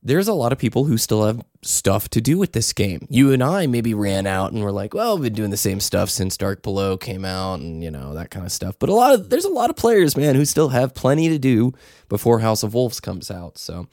there's 0.00 0.28
a 0.28 0.32
lot 0.32 0.52
of 0.52 0.58
people 0.58 0.84
who 0.84 0.96
still 0.96 1.24
have 1.24 1.44
stuff 1.62 2.08
to 2.10 2.20
do 2.20 2.38
with 2.38 2.52
this 2.52 2.72
game. 2.72 3.06
You 3.08 3.32
and 3.32 3.42
I 3.42 3.66
maybe 3.66 3.94
ran 3.94 4.26
out 4.26 4.52
and 4.52 4.62
were 4.62 4.72
like, 4.72 4.94
well, 4.94 5.16
we've 5.16 5.24
been 5.24 5.34
doing 5.34 5.50
the 5.50 5.56
same 5.56 5.80
stuff 5.80 6.10
since 6.10 6.36
Dark 6.36 6.62
Below 6.62 6.96
came 6.96 7.24
out 7.24 7.60
and 7.60 7.82
you 7.82 7.90
know, 7.90 8.14
that 8.14 8.30
kind 8.30 8.46
of 8.46 8.52
stuff. 8.52 8.76
But 8.78 8.90
a 8.90 8.94
lot 8.94 9.12
of 9.12 9.28
there's 9.28 9.44
a 9.44 9.50
lot 9.50 9.70
of 9.70 9.76
players, 9.76 10.16
man, 10.16 10.36
who 10.36 10.44
still 10.44 10.68
have 10.68 10.94
plenty 10.94 11.28
to 11.28 11.38
do 11.38 11.72
before 12.08 12.38
House 12.38 12.62
of 12.62 12.74
Wolves 12.74 13.00
comes 13.00 13.28
out. 13.28 13.58
So 13.58 13.88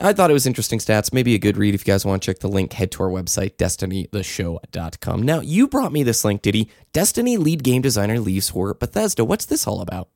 I 0.00 0.12
thought 0.12 0.30
it 0.30 0.34
was 0.34 0.46
interesting 0.46 0.78
stats. 0.78 1.12
Maybe 1.12 1.34
a 1.34 1.38
good 1.38 1.56
read 1.56 1.74
if 1.74 1.86
you 1.86 1.92
guys 1.92 2.04
want 2.04 2.22
to 2.22 2.26
check 2.26 2.40
the 2.40 2.48
link. 2.48 2.72
Head 2.74 2.90
to 2.92 3.02
our 3.02 3.08
website, 3.08 3.56
destinytheshow.com. 3.56 5.22
Now, 5.22 5.40
you 5.40 5.68
brought 5.68 5.92
me 5.92 6.02
this 6.02 6.24
link, 6.24 6.42
Diddy. 6.42 6.68
Destiny 6.92 7.36
lead 7.36 7.62
game 7.62 7.82
designer 7.82 8.20
leaves 8.20 8.50
for 8.50 8.74
Bethesda. 8.74 9.24
What's 9.24 9.46
this 9.46 9.66
all 9.66 9.80
about? 9.80 10.08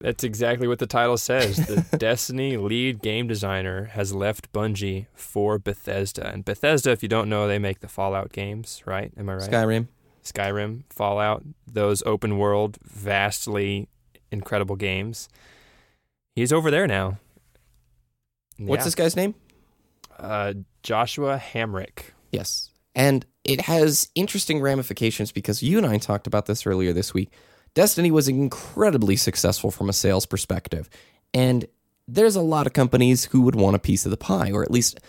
That's 0.00 0.24
exactly 0.24 0.66
what 0.66 0.78
the 0.78 0.86
title 0.86 1.18
says. 1.18 1.58
The 1.58 1.96
Destiny 1.98 2.56
lead 2.56 3.02
game 3.02 3.26
designer 3.26 3.86
has 3.92 4.14
left 4.14 4.50
Bungie 4.52 5.06
for 5.14 5.58
Bethesda. 5.58 6.30
And 6.32 6.44
Bethesda, 6.44 6.90
if 6.90 7.02
you 7.02 7.08
don't 7.08 7.28
know, 7.28 7.46
they 7.46 7.58
make 7.58 7.80
the 7.80 7.88
Fallout 7.88 8.32
games, 8.32 8.82
right? 8.86 9.12
Am 9.18 9.28
I 9.28 9.34
right? 9.34 9.50
Skyrim. 9.50 9.88
Skyrim, 10.24 10.84
Fallout, 10.90 11.42
those 11.66 12.02
open 12.04 12.38
world, 12.38 12.78
vastly 12.82 13.88
incredible 14.30 14.76
games. 14.76 15.28
He's 16.34 16.52
over 16.52 16.70
there 16.70 16.86
now. 16.86 17.18
What's 18.60 18.80
Yeah. 18.80 18.84
this 18.84 18.94
guy's 18.94 19.16
name? 19.16 19.34
Uh, 20.18 20.54
Joshua 20.82 21.40
Hamrick. 21.52 22.10
Yes. 22.30 22.70
And 22.94 23.24
it 23.44 23.62
has 23.62 24.08
interesting 24.14 24.60
ramifications 24.60 25.32
because 25.32 25.62
you 25.62 25.78
and 25.78 25.86
I 25.86 25.98
talked 25.98 26.26
about 26.26 26.46
this 26.46 26.66
earlier 26.66 26.92
this 26.92 27.14
week. 27.14 27.30
Destiny 27.74 28.10
was 28.10 28.28
incredibly 28.28 29.16
successful 29.16 29.70
from 29.70 29.88
a 29.88 29.92
sales 29.92 30.26
perspective. 30.26 30.90
And 31.32 31.66
there's 32.06 32.36
a 32.36 32.42
lot 32.42 32.66
of 32.66 32.72
companies 32.72 33.26
who 33.26 33.40
would 33.42 33.54
want 33.54 33.76
a 33.76 33.80
piece 33.80 34.04
of 34.04 34.10
the 34.10 34.16
pie, 34.16 34.50
or 34.50 34.62
at 34.62 34.70
least 34.70 35.00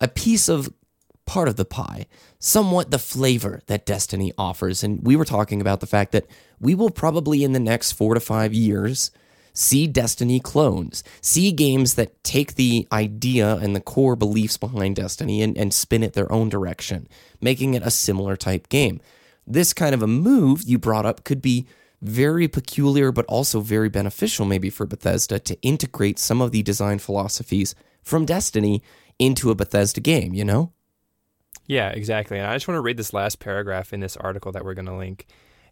a 0.00 0.08
piece 0.08 0.48
of 0.48 0.72
part 1.26 1.46
of 1.46 1.56
the 1.56 1.64
pie, 1.66 2.06
somewhat 2.38 2.90
the 2.90 2.98
flavor 2.98 3.60
that 3.66 3.86
Destiny 3.86 4.32
offers. 4.38 4.82
And 4.82 5.06
we 5.06 5.14
were 5.14 5.26
talking 5.26 5.60
about 5.60 5.80
the 5.80 5.86
fact 5.86 6.10
that 6.12 6.26
we 6.58 6.74
will 6.74 6.90
probably 6.90 7.44
in 7.44 7.52
the 7.52 7.60
next 7.60 7.92
four 7.92 8.14
to 8.14 8.20
five 8.20 8.52
years 8.54 9.10
see 9.52 9.86
Destiny 9.86 10.40
clones, 10.40 11.02
see 11.20 11.52
games 11.52 11.94
that 11.94 12.22
take 12.24 12.54
the 12.54 12.86
idea 12.92 13.56
and 13.56 13.74
the 13.74 13.80
core 13.80 14.16
beliefs 14.16 14.56
behind 14.56 14.96
Destiny 14.96 15.42
and, 15.42 15.56
and 15.56 15.72
spin 15.74 16.02
it 16.02 16.12
their 16.12 16.30
own 16.32 16.48
direction, 16.48 17.08
making 17.40 17.74
it 17.74 17.82
a 17.82 17.90
similar 17.90 18.36
type 18.36 18.68
game. 18.68 19.00
This 19.46 19.72
kind 19.72 19.94
of 19.94 20.02
a 20.02 20.06
move 20.06 20.62
you 20.64 20.78
brought 20.78 21.06
up 21.06 21.24
could 21.24 21.42
be 21.42 21.66
very 22.02 22.48
peculiar, 22.48 23.12
but 23.12 23.26
also 23.26 23.60
very 23.60 23.88
beneficial, 23.88 24.46
maybe 24.46 24.70
for 24.70 24.86
Bethesda 24.86 25.38
to 25.38 25.60
integrate 25.62 26.18
some 26.18 26.40
of 26.40 26.52
the 26.52 26.62
design 26.62 26.98
philosophies 26.98 27.74
from 28.02 28.24
Destiny 28.24 28.82
into 29.18 29.50
a 29.50 29.54
Bethesda 29.54 30.00
game, 30.00 30.32
you 30.32 30.44
know? 30.44 30.72
Yeah, 31.66 31.90
exactly. 31.90 32.38
And 32.38 32.46
I 32.46 32.54
just 32.54 32.66
want 32.66 32.76
to 32.76 32.82
read 32.82 32.96
this 32.96 33.12
last 33.12 33.38
paragraph 33.38 33.92
in 33.92 34.00
this 34.00 34.16
article 34.16 34.50
that 34.52 34.64
we're 34.64 34.74
going 34.74 34.86
to 34.86 34.96
link. 34.96 35.26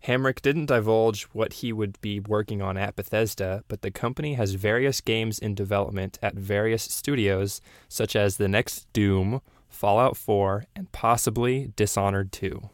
Hamrick 0.07 0.41
didn't 0.41 0.67
divulge 0.67 1.25
what 1.33 1.55
he 1.55 1.73
would 1.73 2.01
be 2.01 2.21
working 2.21 2.63
on 2.63 2.77
at 2.77 2.97
Bethesda, 2.97 3.65
but 3.69 3.83
the 3.83 3.91
company 3.91 4.35
has 4.35 4.55
various 4.55 5.01
games 5.01 5.39
in 5.39 5.55
development 5.55 6.19
at 6.23 6.35
various 6.35 6.83
studios, 6.83 7.61
such 7.89 8.15
as 8.15 8.37
the 8.37 8.49
next 8.49 8.91
Doom, 8.93 9.41
Fallout 9.69 10.17
4, 10.17 10.65
and 10.77 10.91
possibly 10.93 11.73
Dishonored 11.77 12.33
2. 12.33 12.71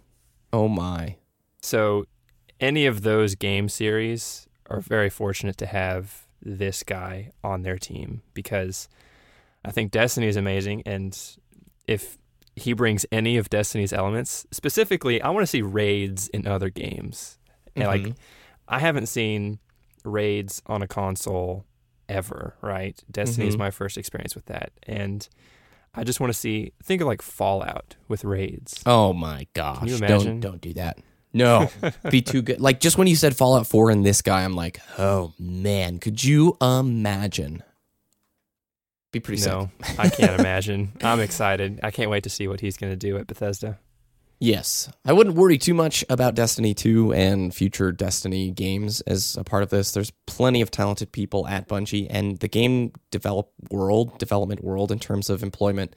Oh 0.52 0.69
my. 0.69 1.16
So, 1.61 2.04
any 2.61 2.87
of 2.87 3.02
those 3.02 3.35
game 3.35 3.69
series 3.69 4.47
are 4.71 4.81
very 4.81 5.11
fortunate 5.11 5.57
to 5.59 5.66
have 5.66 6.26
this 6.40 6.83
guy 6.83 7.31
on 7.43 7.62
their 7.62 7.78
team 7.78 8.23
because 8.35 8.88
I 9.64 9.71
think 9.71 9.90
Destiny 9.90 10.26
is 10.26 10.37
amazing. 10.37 10.83
And 10.87 11.19
if 11.88 12.19
he 12.56 12.73
brings 12.73 13.04
any 13.12 13.37
of 13.37 13.50
Destiny's 13.50 13.92
elements, 13.92 14.46
specifically, 14.50 15.20
I 15.20 15.30
want 15.30 15.42
to 15.42 15.46
see 15.49 15.62
raids 15.62 16.28
in 16.28 16.46
other 16.46 16.70
games. 16.70 17.38
And 17.76 17.87
like. 17.87 18.14
I 18.66 18.78
haven't 18.78 19.06
seen 19.06 19.58
raids 20.04 20.62
on 20.66 20.80
a 20.80 20.87
console 20.88 21.66
ever, 22.08 22.54
right? 22.62 23.02
Destiny 23.11 23.46
is 23.49 23.56
Mhm. 23.56 23.58
my 23.58 23.70
first 23.70 23.99
experience 23.99 24.34
with 24.34 24.46
that. 24.46 24.73
And 24.84 25.28
I 25.94 26.02
just 26.02 26.18
want 26.18 26.32
to 26.32 26.38
see, 26.38 26.73
think 26.82 27.02
of 27.02 27.06
like 27.06 27.20
Fallout 27.20 27.96
with 28.08 28.25
raids. 28.25 28.80
Oh 28.87 29.12
my 29.12 29.46
gosh. 29.52 29.87
you 29.87 29.96
imagine? 29.96 30.40
Don't 30.40 30.40
don't 30.40 30.61
do 30.62 30.73
that. 30.75 30.99
No. 31.34 31.68
be 32.11 32.23
too 32.23 32.40
good. 32.40 32.61
Like 32.61 32.80
just 32.80 32.96
when 32.96 33.06
you 33.06 33.16
said 33.16 33.37
Fallout 33.37 33.66
4 33.66 33.90
and 33.90 34.04
this 34.06 34.23
guy, 34.23 34.44
I'm 34.44 34.54
like, 34.56 34.80
oh 34.99 35.34
man, 35.38 35.99
could 35.99 36.25
you 36.25 36.56
imagine? 36.62 37.62
Be 39.14 39.21
pretty 39.21 39.40
sick. 39.40 39.68
I 39.97 40.09
can't 40.09 40.40
imagine. 40.40 40.90
I'm 41.00 41.21
excited. 41.21 41.78
I 41.85 41.92
can't 41.92 42.11
wait 42.11 42.25
to 42.25 42.30
see 42.30 42.49
what 42.49 42.61
he's 42.61 42.76
going 42.76 42.92
to 42.92 42.97
do 42.97 43.16
at 43.16 43.28
Bethesda. 43.28 43.78
Yes. 44.40 44.90
I 45.04 45.12
wouldn't 45.12 45.37
worry 45.37 45.56
too 45.56 45.73
much 45.73 46.04
about 46.11 46.35
Destiny 46.35 46.75
2 46.75 47.14
and 47.14 47.54
future 47.54 47.92
Destiny 47.92 48.50
games 48.50 49.02
as 49.02 49.37
a 49.37 49.44
part 49.44 49.62
of 49.62 49.71
this. 49.71 49.92
There's 49.92 50.11
plenty 50.26 50.62
of 50.62 50.73
talented 50.73 51.12
people 51.12 51.47
at 51.47 51.68
Bungie 51.68 52.09
and 52.11 52.37
the 52.40 52.49
game 52.49 52.90
develop 53.12 53.52
world, 53.71 54.18
development 54.18 54.64
world 54.64 54.90
in 54.90 54.99
terms 54.99 55.30
of 55.30 55.44
employment. 55.44 55.94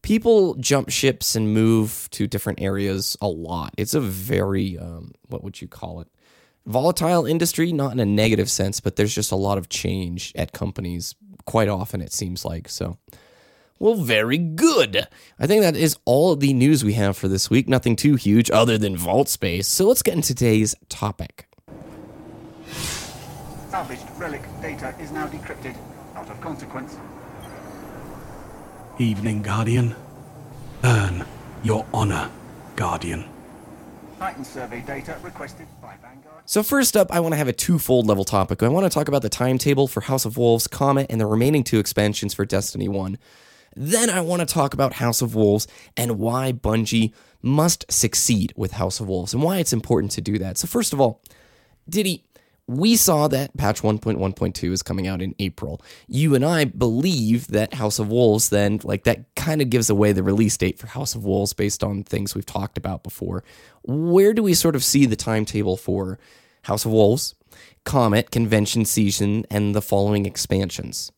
People 0.00 0.54
jump 0.54 0.88
ships 0.88 1.36
and 1.36 1.52
move 1.52 2.08
to 2.12 2.26
different 2.26 2.62
areas 2.62 3.14
a 3.20 3.28
lot. 3.28 3.74
It's 3.76 3.92
a 3.92 4.00
very 4.00 4.78
um, 4.78 5.12
what 5.28 5.44
would 5.44 5.60
you 5.60 5.68
call 5.68 6.00
it? 6.00 6.08
Volatile 6.64 7.26
industry, 7.26 7.72
not 7.72 7.92
in 7.92 8.00
a 8.00 8.06
negative 8.06 8.50
sense, 8.50 8.80
but 8.80 8.96
there's 8.96 9.14
just 9.14 9.32
a 9.32 9.36
lot 9.36 9.58
of 9.58 9.68
change 9.68 10.32
at 10.34 10.52
companies 10.52 11.14
quite 11.44 11.68
often 11.68 12.00
it 12.00 12.12
seems 12.12 12.44
like. 12.44 12.68
So 12.68 12.98
well, 13.78 13.96
very 13.96 14.38
good. 14.38 15.08
I 15.38 15.46
think 15.46 15.62
that 15.62 15.76
is 15.76 15.96
all 16.04 16.36
the 16.36 16.52
news 16.52 16.84
we 16.84 16.94
have 16.94 17.16
for 17.16 17.28
this 17.28 17.50
week. 17.50 17.68
Nothing 17.68 17.96
too 17.96 18.14
huge 18.14 18.50
other 18.50 18.78
than 18.78 18.96
Vault 18.96 19.28
Space. 19.28 19.66
So 19.66 19.86
let's 19.86 20.02
get 20.02 20.14
into 20.14 20.28
today's 20.28 20.74
topic. 20.88 21.48
Salvaged 23.68 24.08
relic 24.16 24.42
data 24.62 24.94
is 25.00 25.10
now 25.10 25.26
decrypted. 25.26 25.76
Not 26.14 26.30
of 26.30 26.40
consequence. 26.40 26.96
Evening, 28.98 29.42
Guardian. 29.42 29.96
Earn 30.84 31.26
your 31.64 31.84
honor, 31.92 32.30
Guardian. 32.76 33.33
Titan 34.24 34.42
survey 34.42 34.80
data 34.80 35.18
requested 35.20 35.66
by 35.82 35.96
Vanguard. 36.00 36.44
So, 36.46 36.62
first 36.62 36.96
up, 36.96 37.12
I 37.12 37.20
want 37.20 37.34
to 37.34 37.36
have 37.36 37.46
a 37.46 37.52
twofold 37.52 38.06
level 38.06 38.24
topic. 38.24 38.62
I 38.62 38.68
want 38.68 38.84
to 38.84 38.88
talk 38.88 39.06
about 39.06 39.20
the 39.20 39.28
timetable 39.28 39.86
for 39.86 40.00
House 40.00 40.24
of 40.24 40.38
Wolves, 40.38 40.66
Comet, 40.66 41.08
and 41.10 41.20
the 41.20 41.26
remaining 41.26 41.62
two 41.62 41.78
expansions 41.78 42.32
for 42.32 42.46
Destiny 42.46 42.88
1. 42.88 43.18
Then 43.76 44.08
I 44.08 44.22
want 44.22 44.40
to 44.40 44.46
talk 44.46 44.72
about 44.72 44.94
House 44.94 45.20
of 45.20 45.34
Wolves 45.34 45.68
and 45.94 46.18
why 46.18 46.52
Bungie 46.52 47.12
must 47.42 47.84
succeed 47.92 48.54
with 48.56 48.72
House 48.72 48.98
of 48.98 49.08
Wolves 49.08 49.34
and 49.34 49.42
why 49.42 49.58
it's 49.58 49.74
important 49.74 50.10
to 50.12 50.22
do 50.22 50.38
that. 50.38 50.56
So, 50.56 50.68
first 50.68 50.94
of 50.94 51.02
all, 51.02 51.20
Diddy, 51.86 52.24
we 52.66 52.96
saw 52.96 53.28
that 53.28 53.56
patch 53.56 53.82
1.1.2 53.82 54.72
is 54.72 54.82
coming 54.82 55.06
out 55.06 55.20
in 55.20 55.34
April. 55.38 55.82
You 56.08 56.34
and 56.34 56.44
I 56.44 56.64
believe 56.64 57.48
that 57.48 57.74
House 57.74 57.98
of 57.98 58.08
Wolves 58.08 58.48
then, 58.48 58.80
like, 58.84 59.04
that 59.04 59.34
kind 59.34 59.60
of 59.60 59.68
gives 59.68 59.90
away 59.90 60.12
the 60.12 60.22
release 60.22 60.56
date 60.56 60.78
for 60.78 60.86
House 60.86 61.14
of 61.14 61.24
Wolves 61.24 61.52
based 61.52 61.84
on 61.84 62.04
things 62.04 62.34
we've 62.34 62.46
talked 62.46 62.78
about 62.78 63.02
before. 63.02 63.44
Where 63.82 64.32
do 64.32 64.42
we 64.42 64.54
sort 64.54 64.76
of 64.76 64.84
see 64.84 65.04
the 65.04 65.16
timetable 65.16 65.76
for 65.76 66.18
House 66.62 66.86
of 66.86 66.92
Wolves, 66.92 67.34
Comet, 67.84 68.30
Convention 68.30 68.86
Season, 68.86 69.44
and 69.50 69.74
the 69.74 69.82
following 69.82 70.24
expansions? 70.24 71.12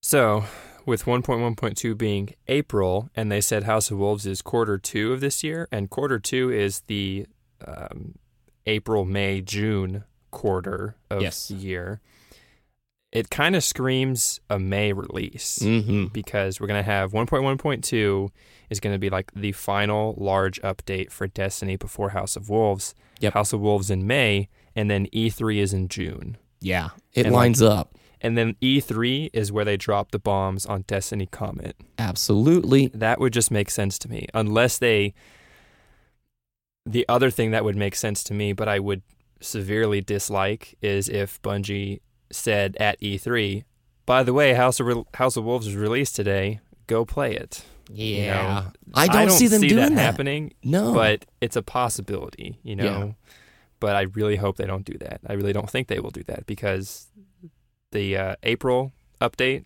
So, 0.00 0.44
with 0.86 1.04
1.1.2 1.04 1.98
being 1.98 2.30
April, 2.46 3.10
and 3.14 3.30
they 3.30 3.42
said 3.42 3.64
House 3.64 3.90
of 3.90 3.98
Wolves 3.98 4.24
is 4.24 4.40
quarter 4.40 4.78
two 4.78 5.12
of 5.12 5.20
this 5.20 5.44
year, 5.44 5.68
and 5.70 5.90
quarter 5.90 6.18
two 6.18 6.50
is 6.50 6.80
the 6.80 7.26
um, 7.66 8.14
April, 8.68 9.04
May, 9.04 9.40
June 9.40 10.04
quarter 10.30 10.94
of 11.10 11.22
Yes. 11.22 11.48
the 11.48 11.54
year, 11.54 12.00
it 13.10 13.30
kind 13.30 13.56
of 13.56 13.64
screams 13.64 14.40
a 14.50 14.58
May 14.58 14.92
release 14.92 15.58
Mm-hmm. 15.60 16.06
because 16.12 16.60
we're 16.60 16.66
going 16.66 16.84
to 16.84 16.90
have 16.90 17.12
1.1.2 17.12 18.28
is 18.70 18.80
going 18.80 18.94
to 18.94 18.98
be 18.98 19.08
like 19.08 19.32
the 19.34 19.52
final 19.52 20.14
large 20.18 20.60
update 20.60 21.10
for 21.10 21.26
Destiny 21.26 21.76
before 21.76 22.10
House 22.10 22.36
of 22.36 22.50
Wolves. 22.50 22.94
Yep. 23.20 23.32
House 23.34 23.52
of 23.54 23.60
Wolves 23.60 23.90
in 23.90 24.06
May, 24.06 24.48
and 24.76 24.90
then 24.90 25.06
E3 25.06 25.56
is 25.58 25.72
in 25.72 25.88
June. 25.88 26.36
Yeah, 26.60 26.90
it 27.14 27.24
And, 27.26 27.34
like- 27.34 27.40
lines 27.44 27.62
up. 27.62 27.94
And 28.20 28.36
then 28.36 28.56
E3 28.60 29.30
is 29.32 29.52
where 29.52 29.64
they 29.64 29.76
drop 29.76 30.10
the 30.10 30.18
bombs 30.18 30.66
on 30.66 30.82
Destiny 30.88 31.26
Comet. 31.26 31.76
Absolutely. 31.98 32.88
That 32.88 33.20
would 33.20 33.32
just 33.32 33.50
make 33.52 33.70
sense 33.70 33.96
to 34.00 34.10
me. 34.10 34.26
Unless 34.34 34.78
they. 34.78 35.14
The 36.88 37.04
other 37.08 37.30
thing 37.30 37.50
that 37.50 37.64
would 37.64 37.76
make 37.76 37.94
sense 37.94 38.24
to 38.24 38.34
me, 38.34 38.52
but 38.52 38.66
I 38.68 38.78
would 38.78 39.02
severely 39.40 40.00
dislike, 40.00 40.76
is 40.80 41.08
if 41.08 41.40
Bungie 41.42 42.00
said 42.32 42.76
at 42.80 43.00
E3, 43.00 43.64
by 44.06 44.22
the 44.22 44.32
way, 44.32 44.54
House 44.54 44.80
of, 44.80 44.86
Re- 44.86 45.04
House 45.14 45.36
of 45.36 45.44
Wolves 45.44 45.66
is 45.66 45.76
released 45.76 46.16
today. 46.16 46.60
Go 46.86 47.04
play 47.04 47.34
it. 47.36 47.62
You 47.92 48.26
know, 48.26 48.66
I 48.94 49.06
don't, 49.06 49.30
see 49.30 49.46
them 49.48 49.60
doing 49.62 49.76
that, 49.76 49.94
that. 49.94 50.00
happening, 50.00 50.52
No. 50.62 50.92
but 50.92 51.24
it's 51.40 51.56
a 51.56 51.62
possibility, 51.62 52.58
you 52.62 52.76
know. 52.76 52.84
Yeah. 52.84 53.12
But 53.80 53.96
I 53.96 54.02
really 54.02 54.36
hope 54.36 54.56
they 54.56 54.66
don't 54.66 54.84
do 54.84 54.96
that. 54.98 55.20
I 55.26 55.34
really 55.34 55.52
don't 55.52 55.70
think 55.70 55.88
they 55.88 56.00
will 56.00 56.10
do 56.10 56.22
that 56.24 56.46
because 56.46 57.06
the 57.92 58.16
uh, 58.16 58.34
April 58.42 58.92
update, 59.20 59.64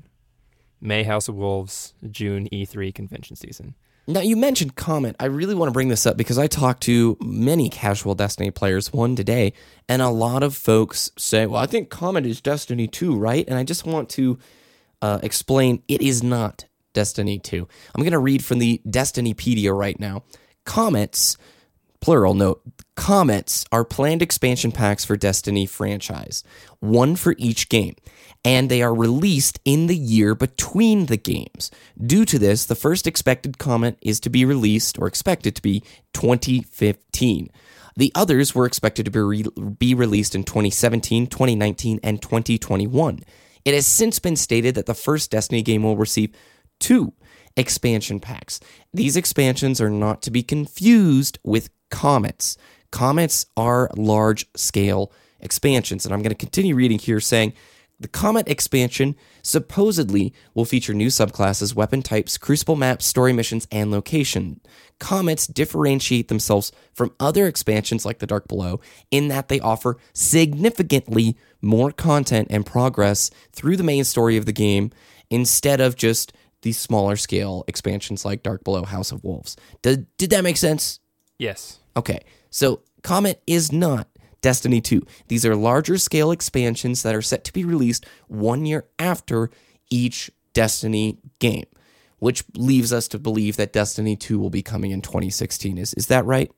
May 0.80 1.02
House 1.04 1.28
of 1.28 1.34
Wolves, 1.34 1.94
June 2.10 2.48
E3 2.52 2.94
convention 2.94 3.34
season. 3.36 3.74
Now 4.06 4.20
you 4.20 4.36
mentioned 4.36 4.74
Comet. 4.74 5.14
I 5.20 5.26
really 5.26 5.54
want 5.54 5.68
to 5.68 5.72
bring 5.72 5.88
this 5.88 6.06
up 6.06 6.16
because 6.16 6.36
I 6.36 6.48
talked 6.48 6.82
to 6.84 7.16
many 7.20 7.68
casual 7.68 8.16
Destiny 8.16 8.50
players 8.50 8.92
one 8.92 9.14
today, 9.14 9.52
and 9.88 10.02
a 10.02 10.08
lot 10.08 10.42
of 10.42 10.56
folks 10.56 11.12
say, 11.16 11.46
"Well, 11.46 11.62
I 11.62 11.66
think 11.66 11.88
Comet 11.88 12.26
is 12.26 12.40
Destiny 12.40 12.88
2, 12.88 13.16
right?" 13.16 13.44
And 13.46 13.56
I 13.56 13.62
just 13.62 13.86
want 13.86 14.08
to 14.10 14.38
uh, 15.00 15.20
explain 15.22 15.84
it 15.86 16.02
is 16.02 16.20
not 16.22 16.64
Destiny 16.92 17.38
2. 17.38 17.68
I'm 17.94 18.02
going 18.02 18.12
to 18.12 18.18
read 18.18 18.44
from 18.44 18.58
the 18.58 18.80
Destinypedia 18.86 19.76
right 19.76 19.98
now. 19.98 20.24
Comets, 20.64 21.36
plural 22.00 22.34
note, 22.34 22.60
comets 22.96 23.64
are 23.70 23.84
planned 23.84 24.22
expansion 24.22 24.72
packs 24.72 25.04
for 25.04 25.16
Destiny 25.16 25.64
franchise, 25.66 26.42
one 26.80 27.14
for 27.14 27.36
each 27.38 27.68
game, 27.68 27.94
and 28.44 28.68
they 28.68 28.82
are 28.82 28.94
released 28.94 29.60
in 29.64 29.86
the 29.86 29.96
year 29.96 30.34
between 30.34 31.06
the 31.06 31.16
games. 31.16 31.70
Due 32.04 32.24
to 32.24 32.38
this, 32.38 32.64
the 32.64 32.74
first 32.74 33.06
expected 33.06 33.58
comet 33.58 33.96
is 34.02 34.18
to 34.20 34.30
be 34.30 34.44
released 34.44 34.98
or 34.98 35.06
expected 35.06 35.54
to 35.54 35.62
be 35.62 35.82
2015. 36.12 37.50
The 37.96 38.12
others 38.14 38.54
were 38.54 38.66
expected 38.66 39.04
to 39.04 39.10
be, 39.10 39.20
re- 39.20 39.74
be 39.78 39.94
released 39.94 40.34
in 40.34 40.44
2017, 40.44 41.26
2019, 41.26 42.00
and 42.02 42.20
2021. 42.20 43.20
It 43.64 43.74
has 43.74 43.86
since 43.86 44.18
been 44.18 44.36
stated 44.36 44.74
that 44.74 44.86
the 44.86 44.94
first 44.94 45.30
Destiny 45.30 45.62
game 45.62 45.82
will 45.82 45.96
receive 45.96 46.34
two 46.80 47.12
expansion 47.56 48.18
packs. 48.18 48.58
These 48.92 49.16
expansions 49.16 49.80
are 49.80 49.90
not 49.90 50.22
to 50.22 50.30
be 50.30 50.42
confused 50.42 51.38
with 51.44 51.70
comets. 51.90 52.56
Comets 52.90 53.46
are 53.56 53.90
large 53.96 54.46
scale 54.56 55.12
expansions. 55.38 56.04
And 56.04 56.14
I'm 56.14 56.22
going 56.22 56.30
to 56.30 56.34
continue 56.34 56.74
reading 56.74 56.98
here 56.98 57.20
saying 57.20 57.52
the 58.02 58.08
Comet 58.08 58.48
expansion 58.48 59.16
supposedly 59.42 60.32
will 60.54 60.64
feature 60.64 60.94
new 60.94 61.08
subclasses, 61.08 61.74
weapon 61.74 62.02
types, 62.02 62.36
crucible 62.36 62.76
maps, 62.76 63.06
story 63.06 63.32
missions, 63.32 63.66
and 63.70 63.90
location. 63.90 64.60
Comets 64.98 65.46
differentiate 65.46 66.28
themselves 66.28 66.72
from 66.92 67.14
other 67.18 67.46
expansions 67.46 68.04
like 68.04 68.18
the 68.18 68.26
Dark 68.26 68.48
Below 68.48 68.80
in 69.10 69.28
that 69.28 69.48
they 69.48 69.60
offer 69.60 69.98
significantly 70.12 71.36
more 71.60 71.90
content 71.90 72.48
and 72.50 72.66
progress 72.66 73.30
through 73.52 73.76
the 73.76 73.82
main 73.82 74.04
story 74.04 74.36
of 74.36 74.46
the 74.46 74.52
game 74.52 74.90
instead 75.30 75.80
of 75.80 75.96
just 75.96 76.32
these 76.62 76.78
smaller 76.78 77.16
scale 77.16 77.64
expansions 77.66 78.24
like 78.24 78.42
Dark 78.42 78.64
Below, 78.64 78.84
House 78.84 79.12
of 79.12 79.24
Wolves. 79.24 79.56
Did, 79.82 80.06
did 80.16 80.30
that 80.30 80.44
make 80.44 80.56
sense? 80.56 81.00
Yes. 81.38 81.80
Okay, 81.96 82.20
so 82.50 82.82
Comet 83.02 83.42
is 83.46 83.72
not 83.72 84.08
Destiny 84.42 84.80
2. 84.80 85.00
These 85.28 85.46
are 85.46 85.56
larger 85.56 85.96
scale 85.96 86.30
expansions 86.30 87.02
that 87.02 87.14
are 87.14 87.22
set 87.22 87.44
to 87.44 87.52
be 87.52 87.64
released 87.64 88.04
one 88.28 88.66
year 88.66 88.84
after 88.98 89.50
each 89.90 90.30
Destiny 90.52 91.16
game, 91.38 91.64
which 92.18 92.44
leaves 92.54 92.92
us 92.92 93.08
to 93.08 93.18
believe 93.18 93.56
that 93.56 93.72
Destiny 93.72 94.16
2 94.16 94.38
will 94.38 94.50
be 94.50 94.62
coming 94.62 94.90
in 94.90 95.00
2016. 95.00 95.78
Is 95.78 95.94
is 95.94 96.08
that 96.08 96.26
right? 96.26 96.50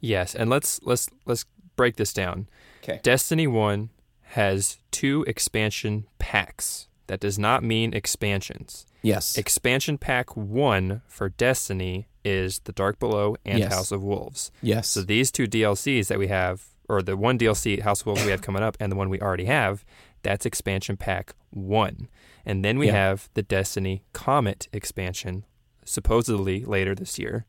Yes, 0.00 0.34
and 0.34 0.50
let's 0.50 0.80
let's 0.82 1.08
let's 1.24 1.46
break 1.76 1.96
this 1.96 2.12
down. 2.12 2.48
Okay. 2.82 3.00
Destiny 3.02 3.46
1 3.46 3.88
has 4.32 4.76
two 4.90 5.24
expansion 5.26 6.06
packs. 6.18 6.88
That 7.06 7.20
does 7.20 7.38
not 7.38 7.62
mean 7.64 7.94
expansions. 7.94 8.84
Yes. 9.00 9.38
Expansion 9.38 9.96
pack 9.96 10.36
1 10.36 11.00
for 11.06 11.30
Destiny 11.30 12.06
is 12.24 12.58
The 12.64 12.72
Dark 12.72 12.98
Below 12.98 13.36
and 13.46 13.60
Yes. 13.60 13.72
House 13.72 13.92
of 13.92 14.02
Wolves. 14.02 14.50
yes. 14.60 14.88
So 14.88 15.00
these 15.02 15.30
two 15.32 15.46
DLCs 15.46 16.08
that 16.08 16.18
we 16.18 16.26
have, 16.28 16.66
or 16.88 17.02
the 17.02 17.16
one 17.16 17.38
DLC 17.38 17.80
House 17.82 18.00
of 18.00 18.06
Wolves 18.06 18.24
we 18.24 18.30
have 18.30 18.42
coming 18.42 18.62
up, 18.62 18.76
and 18.80 18.90
the 18.90 18.96
one 18.96 19.08
we 19.10 19.20
already 19.20 19.44
have, 19.46 19.84
that's 20.22 20.46
expansion 20.46 20.96
pack 20.96 21.34
one. 21.50 22.08
And 22.46 22.64
then 22.64 22.78
we 22.78 22.86
Yeah. 22.86 22.92
have 22.92 23.28
the 23.34 23.42
Destiny 23.42 24.02
Comet 24.12 24.68
expansion, 24.72 25.44
supposedly 25.84 26.64
later 26.64 26.94
this 26.94 27.18
year. 27.18 27.46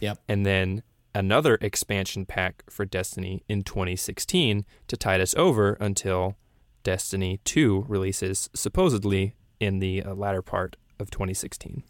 Yep. 0.00 0.18
And 0.28 0.44
then 0.46 0.82
another 1.14 1.58
expansion 1.60 2.26
pack 2.26 2.64
for 2.70 2.84
Destiny 2.84 3.42
in 3.48 3.62
2016 3.62 4.64
to 4.88 4.96
tide 4.96 5.20
us 5.20 5.34
over 5.36 5.74
until 5.80 6.36
Destiny 6.82 7.40
2 7.44 7.84
releases, 7.88 8.50
supposedly 8.54 9.34
in 9.60 9.78
the 9.78 10.02
uh, 10.02 10.14
latter 10.14 10.42
part 10.42 10.76
of 10.98 11.10
2016. 11.10 11.82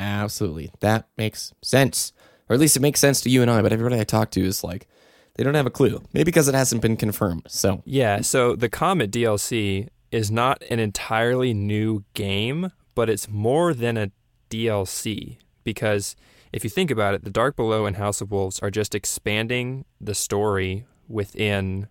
Absolutely. 0.00 0.70
That 0.80 1.08
makes 1.16 1.52
sense. 1.62 2.12
Or 2.48 2.54
at 2.54 2.60
least 2.60 2.76
it 2.76 2.80
makes 2.80 3.00
sense 3.00 3.20
to 3.22 3.30
you 3.30 3.42
and 3.42 3.50
I, 3.50 3.60
but 3.62 3.72
everybody 3.72 4.00
I 4.00 4.04
talk 4.04 4.30
to 4.32 4.40
is 4.44 4.64
like, 4.64 4.86
they 5.38 5.44
don't 5.44 5.54
have 5.54 5.66
a 5.66 5.70
clue. 5.70 6.02
Maybe 6.12 6.24
because 6.24 6.48
it 6.48 6.54
hasn't 6.54 6.82
been 6.82 6.96
confirmed. 6.96 7.44
So, 7.46 7.80
Yeah, 7.86 8.20
so 8.20 8.56
the 8.56 8.68
Comet 8.68 9.12
DLC 9.12 9.88
is 10.10 10.30
not 10.32 10.62
an 10.68 10.80
entirely 10.80 11.54
new 11.54 12.04
game, 12.12 12.72
but 12.96 13.08
it's 13.08 13.28
more 13.28 13.72
than 13.72 13.96
a 13.96 14.10
DLC 14.50 15.38
because 15.62 16.16
if 16.52 16.64
you 16.64 16.70
think 16.70 16.90
about 16.90 17.14
it, 17.14 17.22
The 17.22 17.30
Dark 17.30 17.54
Below 17.54 17.86
and 17.86 17.96
House 17.96 18.20
of 18.20 18.32
Wolves 18.32 18.58
are 18.58 18.70
just 18.70 18.96
expanding 18.96 19.84
the 20.00 20.14
story 20.14 20.86
within 21.06 21.86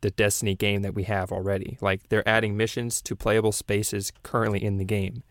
the 0.00 0.10
Destiny 0.10 0.54
game 0.54 0.80
that 0.80 0.94
we 0.94 1.02
have 1.02 1.30
already. 1.30 1.76
Like 1.82 2.08
they're 2.08 2.26
adding 2.26 2.56
missions 2.56 3.02
to 3.02 3.14
playable 3.14 3.52
spaces 3.52 4.12
currently 4.22 4.64
in 4.64 4.78
the 4.78 4.84
game. 4.84 5.24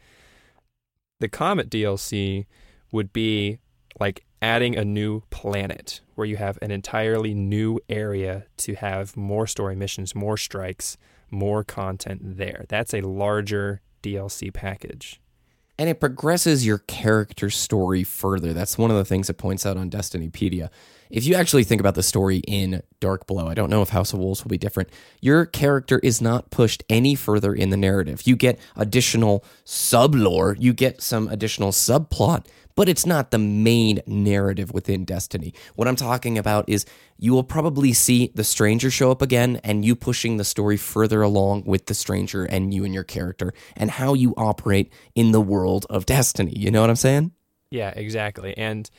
The 1.19 1.29
Comet 1.29 1.71
DLC 1.71 2.45
would 2.91 3.11
be 3.11 3.57
like 3.99 4.25
adding 4.41 4.75
a 4.75 4.83
new 4.85 5.21
planet 5.29 6.01
where 6.15 6.25
you 6.27 6.37
have 6.37 6.57
an 6.61 6.71
entirely 6.71 7.33
new 7.33 7.79
area 7.89 8.45
to 8.57 8.75
have 8.75 9.15
more 9.15 9.45
story 9.47 9.75
missions, 9.75 10.15
more 10.15 10.37
strikes, 10.37 10.97
more 11.29 11.63
content 11.63 12.37
there. 12.37 12.65
That's 12.69 12.93
a 12.93 13.01
larger 13.01 13.81
DLC 14.03 14.53
package. 14.53 15.19
and 15.79 15.89
it 15.89 15.99
progresses 15.99 16.63
your 16.63 16.77
character 16.79 17.49
story 17.49 18.03
further. 18.03 18.53
That's 18.53 18.77
one 18.77 18.91
of 18.91 18.97
the 18.97 19.05
things 19.05 19.31
it 19.31 19.37
points 19.39 19.65
out 19.65 19.77
on 19.77 19.89
Destinypedia. 19.89 20.69
If 21.09 21.25
you 21.25 21.33
actually 21.33 21.63
think 21.63 21.81
about 21.81 21.95
the 21.95 22.03
story 22.03 22.37
in 22.47 22.83
Dark 22.99 23.25
Below, 23.25 23.47
I 23.47 23.55
don't 23.55 23.69
know 23.71 23.81
if 23.81 23.89
House 23.89 24.13
of 24.13 24.19
Wolves 24.19 24.43
will 24.43 24.49
be 24.49 24.59
different. 24.59 24.89
Your 25.21 25.45
character 25.45 25.97
is 26.03 26.21
not 26.21 26.51
pushed 26.51 26.83
any 26.87 27.15
further 27.15 27.51
in 27.53 27.71
the 27.71 27.77
narrative. 27.77 28.21
You 28.25 28.35
get 28.35 28.59
additional 28.75 29.43
sub 29.63 30.13
lore, 30.13 30.55
you 30.59 30.71
get 30.71 31.01
some 31.01 31.27
additional 31.29 31.71
subplot, 31.71 32.45
but 32.75 32.87
it's 32.89 33.05
not 33.05 33.31
the 33.31 33.37
main 33.37 34.01
narrative 34.05 34.71
within 34.73 35.05
Destiny. 35.05 35.53
What 35.75 35.87
I'm 35.87 35.95
talking 35.95 36.37
about 36.37 36.65
is 36.67 36.85
you 37.17 37.33
will 37.33 37.43
probably 37.43 37.93
see 37.93 38.31
the 38.35 38.43
stranger 38.43 38.89
show 38.89 39.11
up 39.11 39.21
again 39.21 39.59
and 39.63 39.83
you 39.85 39.95
pushing 39.95 40.37
the 40.37 40.43
story 40.43 40.77
further 40.77 41.21
along 41.21 41.63
with 41.65 41.85
the 41.85 41.93
stranger 41.93 42.45
and 42.45 42.73
you 42.73 42.83
and 42.83 42.93
your 42.93 43.03
character 43.03 43.53
and 43.75 43.91
how 43.91 44.13
you 44.13 44.33
operate 44.37 44.91
in 45.15 45.31
the 45.31 45.41
world 45.41 45.85
of 45.89 46.05
Destiny. 46.05 46.53
You 46.55 46.71
know 46.71 46.81
what 46.81 46.89
I'm 46.89 46.95
saying? 46.95 47.31
Yeah, 47.69 47.89
exactly. 47.95 48.57
And 48.57 48.89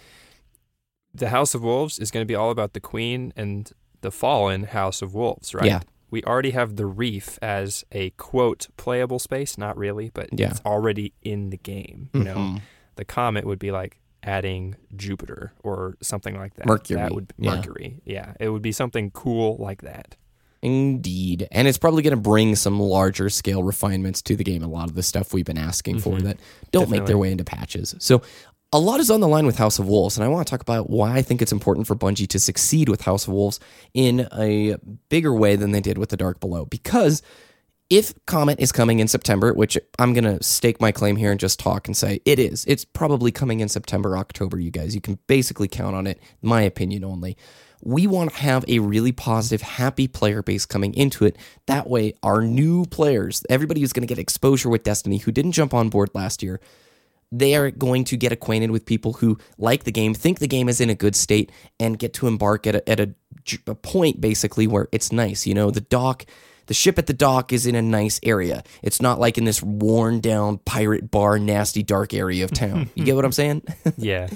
the 1.15 1.29
House 1.29 1.55
of 1.55 1.63
Wolves 1.63 1.99
is 1.99 2.11
going 2.11 2.23
to 2.23 2.29
be 2.29 2.35
all 2.35 2.51
about 2.51 2.73
the 2.73 2.81
Queen 2.81 3.33
and 3.37 3.71
the 4.01 4.11
fallen 4.11 4.65
House 4.65 5.03
of 5.03 5.15
Wolves, 5.15 5.55
right? 5.55 5.67
Yeah. 5.67 5.81
We 6.11 6.23
already 6.25 6.51
have 6.51 6.77
the 6.77 6.87
Reef 6.87 7.39
as 7.41 7.85
a 7.93 8.11
quote 8.11 8.69
playable 8.77 9.19
space, 9.19 9.57
not 9.57 9.77
really, 9.77 10.11
but 10.13 10.29
Yeah. 10.39 10.51
it's 10.51 10.61
already 10.65 11.13
in 11.23 11.51
the 11.51 11.57
game. 11.57 12.11
You 12.13 12.25
know, 12.25 12.35
Mhm. 12.37 12.61
The 12.96 13.05
Comet 13.05 13.44
would 13.44 13.59
be 13.59 13.70
like 13.70 13.98
adding 14.22 14.76
Jupiter 14.94 15.52
or 15.62 15.96
something 16.00 16.37
like 16.37 16.55
that. 16.55 16.66
Mercury, 16.66 17.00
That 17.00 17.14
would 17.14 17.33
yeah. 17.38 17.57
Mercury. 17.57 18.00
Yeah, 18.05 18.35
it 18.38 18.48
would 18.48 18.62
be 18.62 18.72
something 18.72 19.11
cool 19.11 19.57
like 19.59 19.83
that. 19.83 20.16
Indeed. 20.62 21.48
And 21.50 21.66
it's 21.66 21.78
probably 21.78 22.05
going 22.05 22.14
to 22.14 22.20
bring 22.20 22.55
some 22.55 22.78
larger 22.78 23.28
scale 23.28 23.64
refinements 23.64 24.22
to 24.22 24.37
the 24.37 24.44
game. 24.44 24.62
A 24.62 24.68
lot 24.68 24.88
of 24.88 24.94
the 24.94 25.02
stuff 25.02 25.35
we've 25.35 25.44
been 25.44 25.59
asking 25.59 25.98
for 25.98 26.14
mm-hmm. 26.14 26.26
that 26.26 26.40
don't 26.70 26.88
make 26.88 27.05
their 27.07 27.18
way 27.18 27.33
into 27.33 27.42
patches. 27.42 27.96
So 27.98 28.22
a 28.72 28.78
lot 28.78 29.00
is 29.00 29.11
on 29.11 29.20
the 29.20 29.28
line 29.28 29.44
with 29.44 29.59
House 29.59 29.78
of 29.78 29.87
Wolves, 29.87 30.16
and 30.16 30.24
I 30.24 30.28
want 30.28 30.46
to 30.46 30.50
talk 30.50 30.62
about 30.62 30.88
why 30.88 31.16
I 31.16 31.22
think 31.22 31.42
it's 31.42 31.52
important 31.52 31.87
for 31.87 31.94
Bungie 31.94 32.28
to 32.28 32.38
succeed 32.38 32.88
with 32.88 33.02
House 33.02 33.26
of 33.26 33.35
Wolves 33.35 33.61
in 33.92 34.28
a 34.33 34.76
bigger 35.09 35.35
way 35.35 35.57
than 35.57 35.72
they 35.72 35.81
did 35.81 35.98
with 35.98 36.09
The 36.09 36.16
Dark 36.16 36.40
Below. 36.40 36.64
Because 36.66 37.22
if 37.92 38.14
Comet 38.26 38.59
is 38.59 38.72
coming 38.72 39.00
in 39.00 39.07
September, 39.07 39.52
which 39.52 39.76
I'm 39.98 40.14
going 40.14 40.24
to 40.24 40.42
stake 40.42 40.81
my 40.81 40.92
claim 40.92 41.16
here 41.16 41.31
and 41.31 41.38
just 41.38 41.61
talk 41.61 41.87
and 41.87 41.94
say 41.94 42.22
it 42.24 42.38
is, 42.38 42.64
it's 42.64 42.87
probably 42.87 43.31
coming 43.31 43.61
in 43.61 43.68
September, 43.68 44.16
October, 44.16 44.59
you 44.59 44.70
guys. 44.70 44.94
You 44.94 45.02
can 45.02 45.18
basically 45.26 45.68
count 45.68 45.94
on 45.94 46.07
it, 46.07 46.18
my 46.40 46.62
opinion 46.62 47.05
only. 47.05 47.37
We 47.83 48.07
want 48.07 48.31
to 48.31 48.37
have 48.37 48.64
a 48.66 48.78
really 48.78 49.12
positive, 49.12 49.61
happy 49.61 50.09
player 50.09 50.42
base 50.42 50.64
coming 50.64 50.94
into 50.94 51.26
it. 51.26 51.37
That 51.66 51.87
way, 51.87 52.14
our 52.22 52.40
new 52.40 52.87
players, 52.87 53.44
everybody 53.50 53.83
who's 53.83 53.92
going 53.92 54.07
to 54.07 54.14
get 54.14 54.18
exposure 54.18 54.70
with 54.70 54.85
Destiny 54.85 55.18
who 55.18 55.31
didn't 55.31 55.52
jump 55.52 55.74
on 55.74 55.90
board 55.90 56.09
last 56.14 56.42
year, 56.42 56.62
they 57.31 57.55
are 57.57 57.70
going 57.70 58.05
to 58.05 58.16
get 58.16 58.33
acquainted 58.33 58.70
with 58.70 58.87
people 58.87 59.12
who 59.14 59.37
like 59.59 59.85
the 59.85 59.92
game, 59.92 60.14
think 60.14 60.38
the 60.38 60.48
game 60.48 60.70
is 60.70 60.81
in 60.81 60.88
a 60.88 60.94
good 60.94 61.14
state, 61.14 61.52
and 61.78 61.98
get 61.98 62.14
to 62.14 62.26
embark 62.26 62.66
at 62.66 62.74
a, 62.74 62.88
at 62.88 63.00
a, 63.00 63.14
a 63.66 63.74
point 63.74 64.18
basically 64.18 64.66
where 64.66 64.88
it's 64.92 65.12
nice. 65.12 65.46
You 65.46 65.52
know, 65.52 65.70
the 65.70 65.83
dock, 65.83 66.24
the 66.73 66.75
ship 66.75 66.99
at 66.99 67.07
the 67.07 67.13
dock 67.13 67.53
is 67.53 67.67
in 67.67 67.75
a 67.75 67.83
nice 67.83 68.19
area. 68.23 68.63
It's 68.83 69.03
not 69.03 69.21
like 69.21 69.37
in 69.37 69.45
this 69.45 69.63
worn 69.63 70.21
down 70.21 70.57
pirate 70.65 71.11
bar, 71.11 71.39
nasty 71.39 71.83
dark 71.83 72.15
area 72.15 72.45
of 72.45 72.51
town. 72.51 72.89
you 72.95 73.05
get 73.05 73.15
what 73.15 73.27
I'm 73.27 73.33
saying? 73.33 73.63
Yeah. 73.99 74.31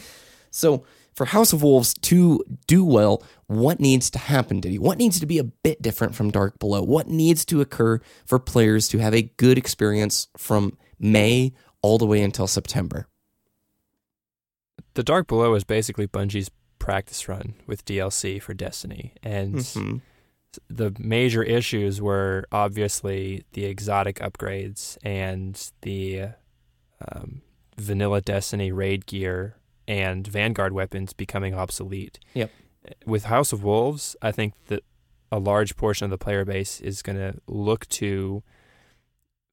So 0.50 0.84
for 1.14 1.24
House 1.24 1.54
of 1.54 1.62
Wolves 1.62 1.94
to 1.94 2.44
do 2.66 2.84
well, 2.84 3.22
what 3.46 3.80
needs 3.80 4.10
to 4.10 4.18
happen, 4.18 4.60
Diddy? 4.60 4.78
What 4.78 4.98
needs 4.98 5.18
to 5.20 5.24
be 5.26 5.38
a 5.38 5.44
bit 5.44 5.80
different 5.80 6.14
from 6.14 6.30
Dark 6.30 6.58
Below? 6.58 6.82
What 6.82 7.08
needs 7.08 7.46
to 7.46 7.62
occur 7.62 8.00
for 8.26 8.38
players 8.38 8.86
to 8.88 8.98
have 8.98 9.14
a 9.14 9.22
good 9.22 9.56
experience 9.56 10.28
from 10.36 10.76
May 10.98 11.54
all 11.80 11.96
the 11.96 12.04
way 12.06 12.22
until 12.22 12.46
September? 12.46 13.08
The 14.92 15.02
Dark 15.02 15.26
Below 15.26 15.54
is 15.54 15.64
basically 15.64 16.06
Bungie's 16.06 16.50
practice 16.78 17.28
run 17.28 17.54
with 17.66 17.84
DLC 17.86 18.38
for 18.40 18.52
Destiny. 18.52 19.14
And 19.22 19.54
Mhm. 19.56 20.00
The 20.68 20.94
major 20.98 21.42
issues 21.42 22.00
were 22.00 22.46
obviously 22.52 23.44
the 23.52 23.64
exotic 23.64 24.18
upgrades 24.18 24.96
and 25.02 25.70
the 25.82 26.28
um, 27.12 27.42
vanilla 27.76 28.20
Destiny 28.20 28.72
raid 28.72 29.06
gear 29.06 29.56
and 29.88 30.26
Vanguard 30.26 30.72
weapons 30.72 31.12
becoming 31.12 31.54
obsolete. 31.54 32.18
Yep. 32.34 32.50
With 33.04 33.24
House 33.24 33.52
of 33.52 33.64
Wolves, 33.64 34.16
I 34.22 34.32
think 34.32 34.54
that 34.66 34.84
a 35.32 35.38
large 35.38 35.76
portion 35.76 36.04
of 36.04 36.10
the 36.10 36.18
player 36.18 36.44
base 36.44 36.80
is 36.80 37.02
going 37.02 37.18
to 37.18 37.40
look 37.46 37.88
to 37.88 38.42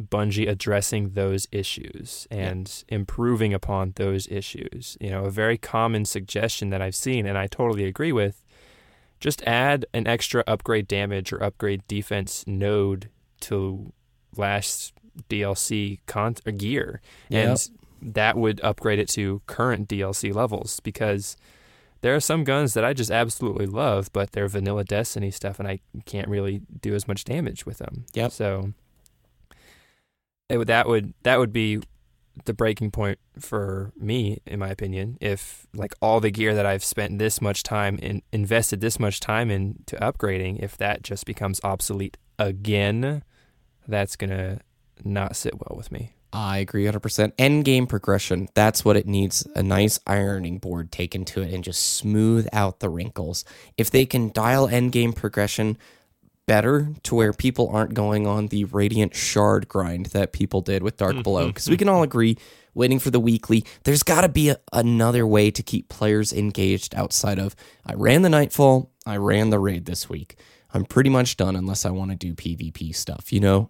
Bungie 0.01 0.49
addressing 0.49 1.11
those 1.11 1.47
issues 1.51 2.27
and 2.29 2.83
improving 2.89 3.53
upon 3.53 3.93
those 3.95 4.27
issues. 4.27 4.97
You 4.99 5.11
know, 5.11 5.25
a 5.25 5.31
very 5.31 5.57
common 5.57 6.05
suggestion 6.05 6.69
that 6.69 6.81
I've 6.81 6.95
seen, 6.95 7.25
and 7.25 7.37
I 7.37 7.47
totally 7.47 7.85
agree 7.85 8.11
with, 8.11 8.42
just 9.23 9.41
add 9.43 9.85
an 9.93 10.05
extra 10.05 10.43
upgrade 10.45 10.85
damage 10.85 11.31
or 11.31 11.41
upgrade 11.41 11.87
defense 11.87 12.43
node 12.45 13.09
to 13.39 13.93
last 14.35 14.91
DLC 15.29 15.99
con- 16.07 16.35
gear, 16.57 16.99
and 17.31 17.57
that 18.01 18.35
would 18.35 18.59
upgrade 18.61 18.99
it 18.99 19.07
to 19.07 19.41
current 19.47 19.87
DLC 19.87 20.35
levels 20.35 20.81
because 20.81 21.37
there 22.01 22.13
are 22.13 22.19
some 22.19 22.43
guns 22.43 22.73
that 22.73 22.83
I 22.83 22.91
just 22.91 23.11
absolutely 23.11 23.65
love, 23.65 24.11
but 24.11 24.33
they're 24.33 24.49
vanilla 24.49 24.83
Destiny 24.83 25.31
stuff, 25.31 25.57
and 25.57 25.69
I 25.69 25.79
can't 26.05 26.27
really 26.27 26.61
do 26.81 26.93
as 26.93 27.07
much 27.07 27.23
damage 27.23 27.65
with 27.65 27.77
them. 27.77 28.03
Yep. 28.13 28.31
So 28.33 28.73
it 30.49 30.57
would, 30.57 30.67
that 30.67 30.85
would 30.89 31.13
that 31.23 31.39
would 31.39 31.53
be 31.53 31.79
the 32.45 32.53
breaking 32.53 32.91
point 32.91 33.19
for 33.39 33.91
me, 33.95 34.39
in 34.45 34.59
my 34.59 34.69
opinion. 34.69 35.17
If 35.21 35.67
like 35.73 35.93
all 36.01 36.19
the 36.19 36.31
gear 36.31 36.55
that 36.55 36.65
I've 36.65 36.83
spent 36.83 37.19
this 37.19 37.41
much 37.41 37.63
time 37.63 37.97
in 37.97 38.21
invested 38.31 38.81
this 38.81 38.99
much 38.99 39.19
time 39.19 39.51
into 39.51 39.95
upgrading, 39.97 40.61
if 40.61 40.77
that 40.77 41.03
just 41.03 41.25
becomes 41.25 41.59
obsolete 41.63 42.17
again, 42.39 43.23
that's 43.87 44.15
gonna 44.15 44.59
not 45.03 45.35
sit 45.35 45.53
well 45.55 45.77
with 45.77 45.91
me. 45.91 46.13
I 46.35 46.57
agree 46.57 46.85
100%. 46.85 47.33
End 47.37 47.63
game 47.63 47.85
progression. 47.85 48.49
That's 48.55 48.83
what 48.83 48.97
it 48.97 49.05
needs. 49.05 49.47
A 49.55 49.61
nice 49.61 49.99
ironing 50.07 50.57
board 50.57 50.91
taken 50.91 51.25
to 51.25 51.43
it 51.43 51.53
and 51.53 51.63
just 51.63 51.95
smooth 51.95 52.47
out 52.51 52.79
the 52.79 52.89
wrinkles. 52.89 53.45
If 53.77 53.91
they 53.91 54.07
can 54.07 54.31
dial 54.31 54.67
end 54.67 54.93
game 54.93 55.13
progression 55.13 55.77
better 56.45 56.89
to 57.03 57.15
where 57.15 57.33
people 57.33 57.69
aren't 57.69 57.93
going 57.93 58.27
on 58.27 58.47
the 58.47 58.65
radiant 58.65 59.15
shard 59.15 59.67
grind 59.67 60.07
that 60.07 60.33
people 60.33 60.61
did 60.61 60.83
with 60.83 60.97
Dark 60.97 61.23
Below, 61.23 61.47
because 61.47 61.69
we 61.69 61.77
can 61.77 61.87
all 61.89 62.03
agree, 62.03 62.37
waiting 62.73 62.99
for 62.99 63.11
the 63.11 63.19
weekly, 63.19 63.63
there's 63.83 64.03
got 64.03 64.21
to 64.21 64.29
be 64.29 64.49
a, 64.49 64.57
another 64.71 65.25
way 65.25 65.51
to 65.51 65.63
keep 65.63 65.89
players 65.89 66.33
engaged 66.33 66.93
outside 66.95 67.39
of 67.39 67.55
I 67.85 67.93
ran 67.93 68.21
the 68.21 68.29
Nightfall, 68.29 68.91
I 69.05 69.17
ran 69.17 69.49
the 69.49 69.59
raid 69.59 69.85
this 69.85 70.09
week. 70.09 70.37
I'm 70.73 70.85
pretty 70.85 71.09
much 71.09 71.37
done 71.37 71.55
unless 71.55 71.85
I 71.85 71.91
want 71.91 72.11
to 72.11 72.17
do 72.17 72.33
PvP 72.33 72.95
stuff, 72.95 73.31
you 73.31 73.39
know? 73.39 73.69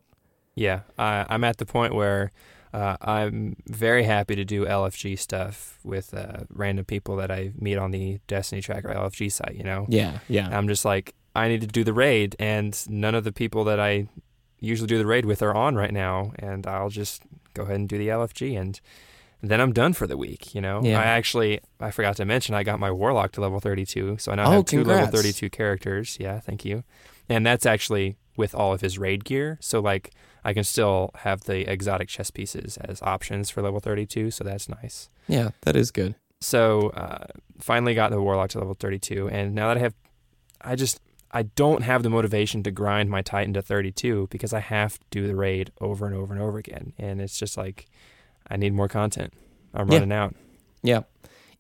Yeah, 0.56 0.82
I, 0.98 1.26
I'm 1.30 1.44
at 1.44 1.58
the 1.58 1.66
point 1.66 1.94
where 1.94 2.32
uh, 2.74 2.98
I'm 3.02 3.58
very 3.68 4.04
happy 4.04 4.36
to 4.36 4.46
do 4.46 4.66
LFG 4.66 5.20
stuff 5.20 5.80
with 5.84 6.14
uh, 6.14 6.46
random 6.50 6.86
people 6.86 7.18
that 7.18 7.30
I 7.30 7.52
meet 7.56 7.78
on 7.78 7.92
the 7.92 8.20
Destiny 8.28 8.62
Tracker 8.62 8.90
LFG 8.90 9.32
site. 9.32 9.56
You 9.56 9.64
know, 9.64 9.86
Yeah, 9.90 10.20
yeah. 10.28 10.50
I'm 10.56 10.68
just 10.68 10.86
like 10.86 11.14
I 11.36 11.48
need 11.48 11.62
to 11.62 11.68
do 11.68 11.84
the 11.84 11.94
raid, 11.94 12.36
and 12.40 12.78
none 12.90 13.16
of 13.16 13.24
the 13.24 13.32
people 13.32 13.64
that 13.66 13.80
I 13.80 14.08
usually 14.60 14.88
do 14.88 14.98
the 14.98 15.06
raid 15.06 15.26
with 15.26 15.42
are 15.42 15.54
on 15.54 15.76
right 15.76 15.92
now, 15.94 16.32
and 16.40 16.66
I'll 16.68 16.90
just 16.90 17.24
go 17.54 17.64
ahead 17.64 17.76
and 17.76 17.90
do 17.90 17.98
the 17.98 18.08
LFG, 18.10 18.60
and 18.60 18.80
then 19.42 19.60
I'm 19.60 19.74
done 19.74 19.94
for 19.94 20.08
the 20.08 20.16
week. 20.18 20.54
You 20.56 20.62
know, 20.62 20.82
Yeah. 20.84 21.00
I 21.00 21.04
actually 21.06 21.60
I 21.80 21.92
forgot 21.92 22.16
to 22.18 22.26
mention 22.26 22.56
I 22.56 22.64
got 22.64 22.80
my 22.80 22.92
Warlock 22.92 23.32
to 23.34 23.42
level 23.42 23.60
32, 23.60 24.18
so 24.20 24.32
I 24.32 24.36
now 24.36 24.46
Oh, 24.48 24.52
have 24.52 24.66
two 24.66 24.84
level 24.84 25.08
32 25.08 25.50
characters. 25.50 26.18
Yeah, 26.20 26.40
thank 26.40 26.64
you, 26.66 26.84
and 27.28 27.46
that's 27.46 27.66
actually 27.66 28.16
with 28.38 28.56
all 28.56 28.74
of 28.74 28.82
his 28.82 28.98
raid 28.98 29.26
gear. 29.26 29.58
So 29.62 29.80
like 29.80 30.12
I 30.46 30.54
can 30.54 30.64
still 30.64 31.12
have 31.20 31.42
the 31.42 31.70
exotic 31.72 32.08
chess 32.10 32.32
pieces 32.32 32.78
as 32.78 33.02
options 33.02 33.50
for 33.50 33.62
level 33.62 33.80
32, 33.80 34.32
so 34.32 34.44
that's 34.44 34.70
nice. 34.70 35.10
Yeah, 35.28 35.50
that 35.62 35.76
is 35.76 35.90
good. 35.92 36.16
So 36.42 36.90
uh, 36.90 37.26
finally 37.60 37.94
got 37.96 38.12
the 38.12 38.22
warlock 38.22 38.50
to 38.52 38.60
level 38.60 38.76
32, 38.76 39.30
and 39.30 39.54
now 39.56 39.68
that 39.70 39.78
I 39.78 39.80
have, 39.82 39.94
I 40.62 40.76
just 40.76 41.00
I 41.36 41.44
don't 41.44 41.82
have 41.82 42.04
the 42.04 42.10
motivation 42.12 42.62
to 42.64 42.72
grind 42.72 43.10
my 43.10 43.22
titan 43.24 43.54
to 43.56 43.62
32 43.64 44.28
because 44.30 44.54
I 44.54 44.60
have 44.60 45.00
to 45.00 45.06
do 45.10 45.28
the 45.28 45.36
raid 45.36 45.72
over 45.82 46.06
and 46.06 46.14
over 46.16 46.32
and 46.34 46.42
over 46.42 46.58
again, 46.60 46.94
and 47.00 47.20
it's 47.20 47.38
just 47.40 47.58
like 47.58 47.88
I 48.48 48.56
need 48.58 48.74
more 48.74 48.88
content. 48.88 49.34
I'm 49.74 49.90
Yeah. 49.90 49.96
running 49.98 50.12
out. 50.12 50.36
Yeah. 50.84 51.02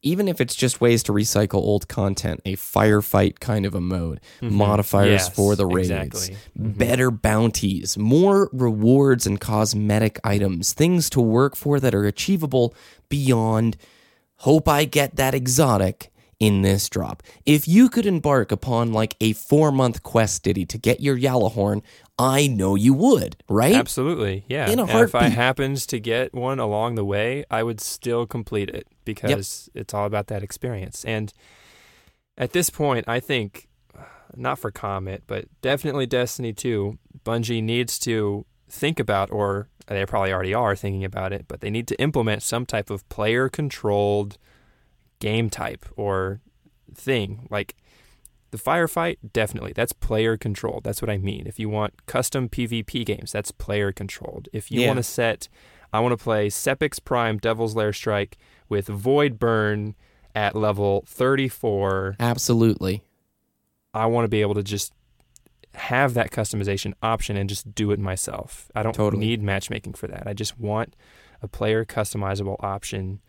Even 0.05 0.27
if 0.27 0.41
it's 0.41 0.53
just 0.53 0.81
ways 0.81 1.01
to 1.03 1.13
recycle 1.13 1.55
old 1.55 1.87
content, 1.87 2.41
a 2.45 2.57
firefight 2.57 3.39
kind 3.39 3.65
of 3.65 3.73
a 3.73 3.79
mode, 3.79 4.19
modifiers 4.41 5.05
Mm-hmm. 5.05 5.13
Yes, 5.13 5.29
for 5.29 5.55
the 5.55 5.65
raids, 5.65 5.89
exactly. 5.89 6.35
Mhm. 6.59 6.77
better 6.77 7.09
bounties, 7.09 7.97
more 7.97 8.49
rewards 8.51 9.25
and 9.25 9.39
cosmetic 9.39 10.19
items, 10.23 10.73
things 10.73 11.09
to 11.11 11.21
work 11.21 11.55
for 11.55 11.79
that 11.79 11.95
are 11.95 12.05
achievable 12.05 12.75
beyond 13.07 13.77
hope 14.39 14.67
I 14.67 14.83
get 14.83 15.15
that 15.15 15.33
exotic 15.33 16.11
in 16.39 16.61
this 16.61 16.89
drop. 16.89 17.23
If 17.45 17.67
you 17.67 17.89
could 17.89 18.05
embark 18.05 18.51
upon 18.51 18.93
like 18.93 19.15
a 19.21 19.33
four 19.33 19.71
month 19.71 20.03
quest, 20.03 20.43
Diddy, 20.43 20.65
to 20.67 20.77
get 20.77 20.99
your 20.99 21.17
Gjallarhorn, 21.17 21.81
I 22.17 22.47
know 22.47 22.75
you 22.75 22.93
would, 22.93 23.37
right? 23.49 23.75
Absolutely, 23.75 24.45
yeah. 24.47 24.69
In 24.69 24.79
a 24.79 24.85
And 24.85 25.01
if 25.01 25.15
I 25.15 25.29
happens 25.29 25.85
to 25.87 25.99
get 25.99 26.33
one 26.33 26.59
along 26.59 26.95
the 26.95 27.05
way, 27.05 27.43
I 27.49 27.63
would 27.63 27.81
still 27.81 28.25
complete 28.25 28.69
it 28.69 28.87
because 29.05 29.69
it's 29.73 29.93
all 29.93 30.05
about 30.05 30.27
that 30.27 30.43
experience. 30.43 31.03
And 31.05 31.33
at 32.37 32.53
this 32.53 32.69
point, 32.69 33.07
I 33.07 33.19
think 33.19 33.67
not 34.35 34.59
for 34.59 34.71
Comet, 34.71 35.23
but 35.27 35.45
definitely 35.61 36.05
Destiny 36.05 36.53
2, 36.53 36.97
Bungie 37.23 37.63
needs 37.63 37.99
to 37.99 38.45
think 38.69 38.99
about 38.99 39.31
or 39.31 39.69
they 39.87 40.05
probably 40.05 40.33
already 40.33 40.53
are 40.53 40.75
thinking 40.75 41.03
about 41.03 41.33
it, 41.33 41.45
but 41.47 41.61
they 41.61 41.69
need 41.69 41.87
to 41.87 42.01
implement 42.01 42.41
some 42.41 42.65
type 42.65 42.89
of 42.89 43.07
player 43.09 43.49
controlled 43.49 44.37
game 45.19 45.49
type 45.49 45.85
or 45.95 46.41
thing. 46.93 47.47
Like 47.49 47.75
the 48.51 48.57
firefight, 48.57 49.17
definitely. 49.33 49.73
That's 49.73 49.93
player 49.93 50.37
controlled. 50.37 50.83
That's 50.83 51.01
what 51.01 51.09
I 51.09 51.17
mean. 51.17 51.47
If 51.47 51.59
you 51.59 51.69
want 51.69 52.05
custom 52.05 52.49
PvP 52.49 53.05
games, 53.05 53.31
that's 53.31 53.51
player 53.51 53.91
controlled. 53.91 54.47
If 54.53 54.71
you 54.71 54.81
Yeah. 54.81 54.87
want 54.87 54.97
to 54.97 55.03
set, 55.03 55.47
I 55.91 55.99
want 55.99 56.17
to 56.17 56.23
play 56.23 56.47
Sepiks 56.49 57.03
Prime 57.03 57.37
Devil's 57.37 57.75
Lair 57.75 57.93
Strike 57.93 58.37
with 58.69 58.87
Void 58.87 59.39
Burn 59.39 59.95
at 60.35 60.55
level 60.55 61.03
34. 61.07 62.15
Absolutely. 62.19 63.03
I 63.93 64.05
want 64.07 64.25
to 64.25 64.29
be 64.29 64.41
able 64.41 64.55
to 64.55 64.63
just 64.63 64.91
have 65.75 66.13
that 66.13 66.31
customization 66.31 66.93
option 67.01 67.35
and 67.37 67.49
just 67.49 67.73
do 67.73 67.91
it 67.91 67.99
myself. 67.99 68.69
I 68.75 68.83
don't 68.83 68.93
Totally. 68.93 69.25
need 69.25 69.41
matchmaking 69.41 69.93
for 69.93 70.07
that. 70.07 70.27
I 70.27 70.33
just 70.33 70.59
want 70.59 70.95
a 71.41 71.47
player 71.47 71.83
customizable 71.85 72.55
option 72.59 73.19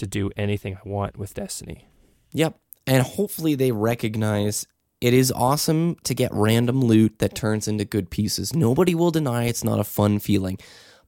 to 0.00 0.06
do 0.06 0.30
anything 0.36 0.76
I 0.76 0.88
want 0.88 1.16
with 1.16 1.34
Destiny. 1.34 1.88
Yep. 2.32 2.58
And 2.86 3.02
hopefully 3.02 3.54
they 3.54 3.72
recognize 3.72 4.66
it 5.00 5.14
is 5.14 5.32
awesome 5.32 5.96
to 6.04 6.14
get 6.14 6.32
random 6.34 6.82
loot 6.82 7.20
that 7.20 7.34
turns 7.34 7.68
into 7.68 7.84
good 7.84 8.10
pieces. 8.10 8.54
Nobody 8.54 8.94
will 8.94 9.10
deny 9.10 9.44
it's 9.44 9.64
not 9.64 9.78
a 9.78 9.84
fun 9.84 10.18
feeling. 10.18 10.58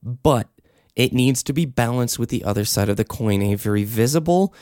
But 0.03 0.49
it 0.95 1.13
needs 1.13 1.43
to 1.45 1.53
be 1.53 1.65
balanced 1.65 2.19
with 2.19 2.29
the 2.29 2.45
other 2.45 2.65
side 2.65 2.89
of 2.89 2.97
the 2.97 3.05
coin, 3.05 3.43
a 3.43 3.55
very 3.55 3.85
visible, 3.85 4.55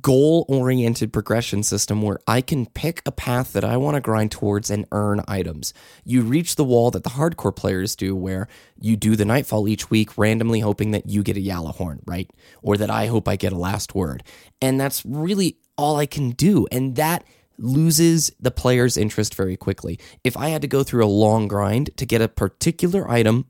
goal 0.00 0.46
oriented 0.48 1.12
progression 1.12 1.62
system 1.62 2.00
where 2.00 2.18
I 2.26 2.40
can 2.40 2.66
pick 2.66 3.02
a 3.04 3.12
path 3.12 3.52
that 3.52 3.64
I 3.64 3.76
want 3.76 3.96
to 3.96 4.00
grind 4.00 4.30
towards 4.30 4.70
and 4.70 4.86
earn 4.90 5.22
items. 5.28 5.74
You 6.04 6.22
reach 6.22 6.56
the 6.56 6.64
wall 6.64 6.90
that 6.92 7.04
the 7.04 7.10
hardcore 7.10 7.54
players 7.54 7.94
do, 7.94 8.16
where 8.16 8.48
you 8.80 8.96
do 8.96 9.16
the 9.16 9.24
Nightfall 9.24 9.68
each 9.68 9.90
week, 9.90 10.16
randomly 10.16 10.60
hoping 10.60 10.92
that 10.92 11.08
you 11.08 11.22
get 11.22 11.36
a 11.36 11.40
Gjallarhorn, 11.40 12.00
right? 12.06 12.30
Or 12.62 12.76
that 12.78 12.90
I 12.90 13.06
hope 13.06 13.28
I 13.28 13.36
get 13.36 13.52
a 13.52 13.58
last 13.58 13.94
word. 13.94 14.22
And 14.62 14.80
that's 14.80 15.04
really 15.04 15.58
all 15.76 15.96
I 15.96 16.06
can 16.06 16.30
do. 16.30 16.66
And 16.72 16.96
that 16.96 17.24
loses 17.58 18.32
the 18.40 18.50
player's 18.50 18.96
interest 18.96 19.34
very 19.34 19.56
quickly. 19.56 19.98
If 20.24 20.36
I 20.36 20.48
had 20.48 20.62
to 20.62 20.68
go 20.68 20.82
through 20.82 21.04
a 21.04 21.06
long 21.06 21.48
grind 21.48 21.90
to 21.96 22.06
get 22.06 22.22
a 22.22 22.28
particular 22.28 23.10
item, 23.10 23.46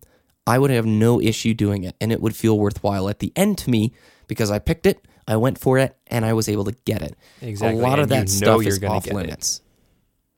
I 0.47 0.59
would 0.59 0.71
have 0.71 0.87
no 0.87 1.21
issue 1.21 1.55
doing 1.55 1.85
it 1.85 1.97
and 2.01 2.13
it 2.13 2.21
would 2.21 2.37
feel 2.37 2.59
worthwhile 2.59 3.09
at 3.09 3.19
the 3.19 3.33
end 3.37 3.59
to 3.59 3.71
me 3.71 3.93
because 4.29 4.51
I 4.51 4.59
picked 4.59 4.87
it, 4.87 5.05
I 5.29 5.37
went 5.37 5.59
for 5.59 5.77
it, 5.79 5.97
and 6.07 6.25
I 6.25 6.33
was 6.35 6.49
able 6.49 6.65
to 6.65 6.73
get 6.85 7.03
it. 7.03 7.17
Exactly, 7.43 7.81
A 7.81 7.83
lot 7.83 7.99
of 7.99 8.11
and 8.11 8.13
you 8.13 8.17
that 8.17 8.45
know 8.47 8.53
stuff 8.59 8.63
you're 8.63 8.69
is 8.73 8.79
gonna 8.79 8.95
off 8.95 9.05
get 9.05 9.13
it. 9.13 9.17
limits. 9.17 9.61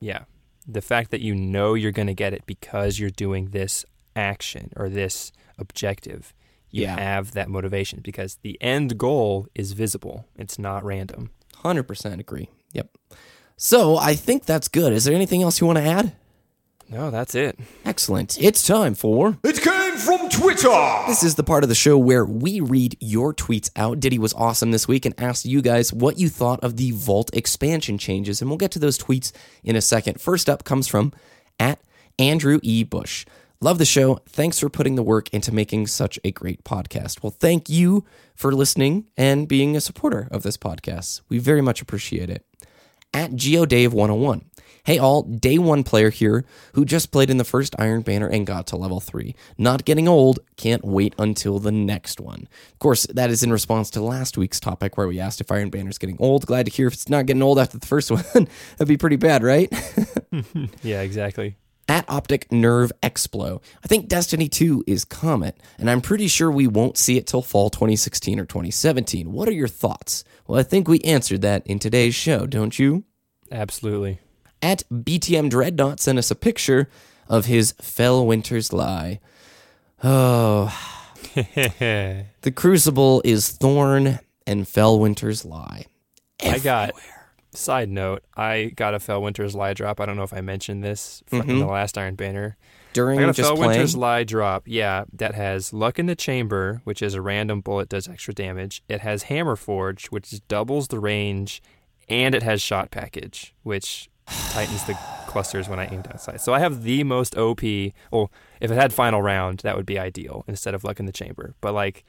Yeah. 0.01 0.21
The 0.67 0.81
fact 0.83 1.11
that 1.11 1.21
you 1.21 1.35
know 1.35 1.75
you're 1.75 1.93
going 1.93 2.09
to 2.09 2.15
get 2.15 2.33
it 2.35 2.45
because 2.47 2.99
you're 2.99 3.09
doing 3.11 3.47
this 3.47 3.85
action 4.15 4.71
or 4.77 4.89
this 4.91 5.33
objective, 5.59 6.35
you 6.71 6.83
Yeah. 6.83 6.99
have 6.99 7.33
that 7.33 7.49
motivation 7.49 8.01
because 8.03 8.37
the 8.43 8.57
end 8.63 8.99
goal 8.99 9.47
is 9.55 9.73
visible. 9.73 10.27
It's 10.37 10.59
not 10.59 10.85
random. 10.85 11.31
100% 11.65 12.21
agree. 12.21 12.51
Yep. 12.73 12.91
So 13.57 13.97
I 13.97 14.15
think 14.15 14.45
that's 14.45 14.69
good. 14.69 14.93
Is 14.93 15.05
there 15.05 15.15
anything 15.15 15.43
else 15.43 15.61
you 15.61 15.67
want 15.67 15.79
to 15.79 15.85
add? 15.85 16.13
No, 16.91 17.11
that's 17.11 17.35
it. 17.35 17.59
Excellent. 17.85 18.39
It's 18.41 18.67
time 18.67 18.95
for. 18.95 19.39
It 19.45 19.61
came 19.61 19.73
from 19.73 19.78
Twitter! 20.39 21.03
This 21.09 21.25
is 21.25 21.35
the 21.35 21.43
part 21.43 21.65
of 21.65 21.69
the 21.69 21.75
show 21.75 21.99
where 21.99 22.25
we 22.25 22.61
read 22.61 22.97
your 23.01 23.35
tweets 23.35 23.71
out. 23.75 23.99
Diddy 23.99 24.21
was 24.21 24.33
awesome 24.35 24.71
this 24.71 24.87
week 24.87 25.05
and 25.05 25.13
asked 25.21 25.45
you 25.45 25.61
guys 25.61 25.93
what 25.93 26.17
you 26.17 26.29
thought 26.29 26.63
of 26.63 26.77
the 26.77 26.93
Vault 26.93 27.35
expansion 27.35 27.99
changes, 27.99 28.41
and 28.41 28.49
we'll 28.49 28.57
get 28.57 28.71
to 28.71 28.79
those 28.79 28.97
tweets 28.97 29.33
in 29.65 29.75
a 29.75 29.81
second. 29.81 30.21
First 30.21 30.49
up 30.49 30.63
comes 30.63 30.87
from 30.87 31.13
at 31.59 31.81
Andrew 32.21 32.61
E. 32.63 32.85
Bush. 32.85 33.27
Love 33.61 33.79
the 33.79 33.85
show. 33.85 34.21
Thanks 34.29 34.61
for 34.61 34.69
putting 34.69 34.95
the 34.95 35.03
work 35.03 35.29
into 35.31 35.53
making 35.53 35.89
such 35.89 36.21
a 36.23 36.31
great 36.31 36.63
podcast. 36.63 37.21
Well, 37.21 37.35
thank 37.37 37.69
you 37.69 38.05
for 38.37 38.53
listening 38.53 39.09
and 39.17 39.49
being 39.49 39.77
a 39.77 39.81
supporter 39.81 40.29
of 40.31 40.45
this 40.45 40.57
podcast. 40.57 41.21
We 41.29 41.39
very 41.39 41.63
much 41.63 41.83
appreciate 41.83 42.31
it. 42.31 42.47
At 43.13 43.33
GeoDave101. 43.33 44.45
Hey 44.89 44.97
all, 44.97 45.21
day 45.21 45.59
one 45.59 45.85
player 45.85 46.09
here 46.09 46.47
who 46.73 46.87
just 46.87 47.13
played 47.13 47.29
in 47.29 47.37
the 47.37 47.45
first 47.45 47.77
Iron 47.79 48.01
Banner 48.01 48.27
and 48.27 48.47
got 48.47 48.67
to 48.69 48.77
level 48.77 49.01
3. 49.01 49.35
Not 49.59 49.85
getting 49.85 50.09
old, 50.09 50.39
can't 50.57 50.83
wait 50.83 51.15
until 51.19 51.59
the 51.59 51.71
next 51.71 52.23
one. 52.23 52.49
Of 52.73 52.79
course, 52.79 53.07
that 53.09 53.29
is 53.29 53.43
in 53.43 53.53
response 53.53 53.91
to 53.91 54.01
last 54.01 54.39
week's 54.39 54.59
topic 54.59 54.97
where 54.97 55.07
we 55.07 55.21
asked 55.21 55.43
if 55.43 55.53
Iron 55.53 55.69
Banner's 55.69 55.99
getting 55.99 56.17
old. 56.19 56.47
Glad 56.47 56.65
to 56.65 56.73
hear 56.73 56.87
if 56.87 56.95
it's 56.95 57.11
not 57.11 57.27
getting 57.27 57.43
old 57.43 57.59
after 57.59 57.77
the 57.77 57.87
first 57.87 58.11
one. 58.33 58.49
That'd 58.79 58.89
be 58.89 58.97
pretty 58.97 59.17
bad, 59.17 59.43
right? 59.43 59.71
Yeah, 60.83 61.03
exactly. 61.03 61.57
At 61.87 62.09
Optic 62.09 62.51
Nerve 62.51 62.91
Explo. 63.03 63.63
I 63.85 63.89
think 63.89 64.09
Destiny 64.09 64.49
2 64.49 64.85
is 64.87 65.05
Comet, 65.05 65.61
and 65.77 65.91
I'm 65.91 66.01
pretty 66.01 66.29
sure 66.29 66.51
we 66.51 66.67
won't 66.67 66.97
see 66.97 67.19
it 67.19 67.27
till 67.27 67.43
fall 67.43 67.69
2016 67.69 68.41
or 68.41 68.47
2017. 68.47 69.33
What 69.33 69.51
are 69.51 69.53
your 69.53 69.69
thoughts? 69.69 70.25
Well, 70.47 70.59
I 70.59 70.63
think 70.63 70.89
we 70.89 71.01
answered 71.01 71.43
that 71.43 71.67
in 71.67 71.79
today's 71.79 72.15
show, 72.15 72.47
don't 72.47 72.79
you? 72.79 73.05
Absolutely. 73.53 74.21
At 74.63 74.83
BTM 74.91 75.51
Dreadnought 75.51 76.01
sent 76.01 76.19
us 76.19 76.31
a 76.31 76.35
picture 76.35 76.89
of 77.29 77.47
his 77.47 77.75
Felwinter's 77.75 78.73
Lie. 78.73 79.21
Oh, 80.03 80.73
the 81.35 82.53
Crucible 82.55 83.23
is 83.25 83.51
Thorn 83.51 84.19
and 84.47 84.65
Felwinter's 84.67 85.45
Lie. 85.45 85.87
I 86.43 86.59
got 86.59 86.93
side 87.53 87.89
note, 87.89 88.23
I 88.37 88.73
got 88.77 88.95
a 88.95 88.99
Felwinter's 88.99 89.55
Lie 89.55 89.75
drop. 89.75 90.01
I 90.01 90.07
don't 90.07 90.17
know 90.17 90.23
if 90.23 90.33
I 90.35 90.41
mentioned 90.41 90.83
this 90.85 91.23
from 91.27 91.43
Mm-hmm. 91.43 91.59
the 91.61 91.67
last 91.67 91.99
Iron 91.99 92.15
Banner. 92.15 92.57
During 92.95 93.19
I 93.19 93.23
got 93.23 93.31
a 93.31 93.33
just 93.35 93.49
Fell 93.49 93.57
playing, 93.57 93.71
Winter's 93.73 93.97
Lie 93.97 94.25
drop, 94.25 94.63
yeah, 94.67 95.05
that 95.13 95.35
has 95.35 95.73
Luck 95.73 95.99
in 95.99 96.07
the 96.07 96.17
Chamber, 96.17 96.81
which 96.85 97.03
is 97.03 97.15
a 97.15 97.21
random 97.23 97.61
bullet 97.61 97.89
does 97.89 98.09
extra 98.09 98.33
damage. 98.35 98.83
It 98.89 99.01
has 99.03 99.25
Hammer 99.25 99.57
Forge, 99.57 100.07
which 100.07 100.41
doubles 100.49 100.89
the 100.89 100.99
range, 100.99 101.63
and 102.09 102.35
it 102.35 102.43
has 102.43 102.63
Shot 102.63 102.91
Package, 102.91 103.55
which 103.63 104.09
tightens 104.51 104.85
the 104.85 104.95
clusters 105.27 105.69
when 105.69 105.79
I 105.79 105.87
aim 105.93 106.03
down 106.03 106.19
sight. 106.19 106.41
So 106.41 106.55
I 106.55 106.59
have 106.59 106.83
the 106.83 107.05
most 107.05 107.37
OP. 107.37 107.63
Well, 108.11 108.31
if 108.61 108.71
it 108.71 108.75
had 108.75 108.93
Final 108.93 109.21
Round, 109.23 109.61
that 109.61 109.77
would 109.77 109.87
be 109.87 109.99
ideal 109.99 110.45
instead 110.49 110.75
of 110.75 110.85
Luck 110.85 111.01
in 111.01 111.07
the 111.07 111.13
Chamber. 111.13 111.55
But 111.61 111.75
like, 111.75 112.05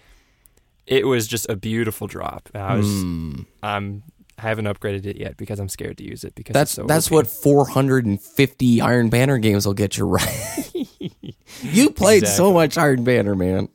it 0.88 1.06
was 1.06 1.28
just 1.28 1.50
a 1.50 1.56
beautiful 1.56 2.08
drop. 2.08 2.50
And 2.54 2.64
I 2.64 2.76
was, 2.76 2.88
Hmm. 2.88 3.42
I'm, 3.62 4.04
I 4.38 4.42
haven't 4.44 4.66
upgraded 4.66 5.06
it 5.06 5.18
yet 5.18 5.36
because 5.38 5.60
I'm 5.60 5.68
scared 5.70 5.98
to 5.98 6.04
use 6.04 6.24
it 6.24 6.34
because 6.34 6.54
that's 6.54 6.72
so 6.72 6.86
that's 6.86 7.08
OP. 7.08 7.12
what 7.14 7.28
450 7.28 8.82
Iron 8.82 9.10
Banner 9.10 9.38
games 9.38 9.66
will 9.66 9.74
get 9.74 9.98
you 9.98 10.06
right. 10.06 10.72
you 11.62 11.90
played 11.92 12.26
so 12.26 12.54
much 12.54 12.78
Iron 12.78 13.04
Banner, 13.04 13.36
man. 13.36 13.68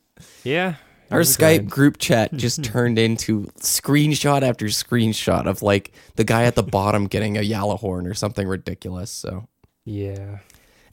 Yeah. 0.43 0.75
It 1.07 1.13
Our 1.13 1.21
Skype 1.21 1.57
good. 1.59 1.69
group 1.69 1.97
chat 1.97 2.33
just 2.35 2.63
turned 2.63 2.97
into 2.97 3.43
screenshot 3.59 4.41
after 4.41 4.65
screenshot 4.67 5.45
of 5.47 5.61
like 5.61 5.91
the 6.15 6.23
guy 6.23 6.43
at 6.43 6.55
the 6.55 6.63
bottom 6.77 7.07
getting 7.07 7.37
a 7.37 7.41
Gjallarhorn 7.41 8.09
or 8.09 8.13
something 8.13 8.47
ridiculous. 8.47 9.11
So 9.11 9.47
Yeah. 9.83 10.39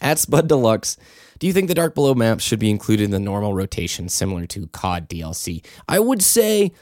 At 0.01 0.18
Spud 0.18 0.48
Deluxe, 0.48 0.96
do 1.38 1.46
you 1.46 1.53
think 1.53 1.68
the 1.68 1.75
Dark 1.75 1.94
Below 1.94 2.14
maps 2.14 2.42
should 2.42 2.59
be 2.59 2.70
included 2.70 3.05
in 3.05 3.11
the 3.12 3.20
normal 3.20 3.55
rotation 3.55 4.09
similar 4.09 4.46
to 4.46 4.66
COD 4.68 5.09
DLC? 5.09 5.64
I 5.88 6.01
would 6.01 6.22
say 6.22 6.72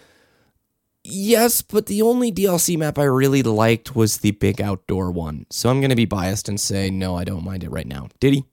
yes, 1.05 1.61
but 1.61 1.85
the 1.87 2.01
only 2.03 2.33
DLC 2.33 2.79
map 2.79 2.99
I 2.99 3.05
really 3.05 3.43
liked 3.43 3.95
was 3.95 4.19
the 4.19 4.31
big 4.33 4.61
outdoor 4.61 5.11
one. 5.11 5.45
So 5.51 5.69
I'm 5.69 5.81
going 5.81 5.91
to 5.91 5.97
be 5.97 6.07
biased 6.07 6.49
and 6.49 6.59
say 6.59 6.91
no, 6.91 7.15
I 7.15 7.25
don't 7.25 7.45
mind 7.45 7.63
it 7.63 7.71
right 7.71 7.87
now. 7.87 8.09
Did 8.21 8.35
he? 8.35 8.45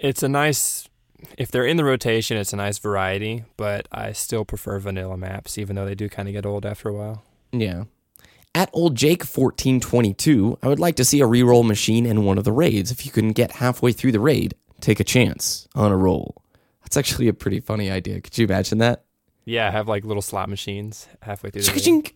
It's 0.00 0.22
a 0.22 0.28
nice 0.28 0.88
if 1.38 1.50
they're 1.50 1.66
in 1.66 1.76
the 1.76 1.84
rotation, 1.84 2.36
it's 2.36 2.52
a 2.52 2.56
nice 2.56 2.78
variety, 2.78 3.44
but 3.56 3.88
I 3.92 4.12
still 4.12 4.44
prefer 4.44 4.78
vanilla 4.78 5.16
maps, 5.16 5.58
even 5.58 5.76
though 5.76 5.84
they 5.86 5.94
do 5.94 6.08
kind 6.08 6.28
of 6.28 6.32
get 6.32 6.46
old 6.46 6.64
after 6.66 6.88
a 6.88 6.92
while. 6.92 7.22
Yeah. 7.52 7.84
At 8.54 8.70
old 8.72 8.94
Jake 8.94 9.22
1422, 9.22 10.58
I 10.62 10.68
would 10.68 10.78
like 10.80 10.96
to 10.96 11.04
see 11.04 11.20
a 11.20 11.26
reroll 11.26 11.66
machine 11.66 12.06
in 12.06 12.24
one 12.24 12.38
of 12.38 12.44
the 12.44 12.52
raids. 12.52 12.90
If 12.90 13.04
you 13.04 13.12
can 13.12 13.32
get 13.32 13.52
halfway 13.52 13.92
through 13.92 14.12
the 14.12 14.20
raid, 14.20 14.54
take 14.80 15.00
a 15.00 15.04
chance 15.04 15.68
on 15.74 15.92
a 15.92 15.96
roll. 15.96 16.36
That's 16.82 16.96
actually 16.96 17.28
a 17.28 17.34
pretty 17.34 17.60
funny 17.60 17.90
idea. 17.90 18.20
Could 18.20 18.36
you 18.38 18.46
imagine 18.46 18.78
that? 18.78 19.04
Yeah, 19.44 19.70
have 19.70 19.88
like 19.88 20.04
little 20.04 20.22
slot 20.22 20.48
machines 20.48 21.06
halfway 21.22 21.50
through 21.50 21.62
the 21.62 21.72
raid. 21.72 22.12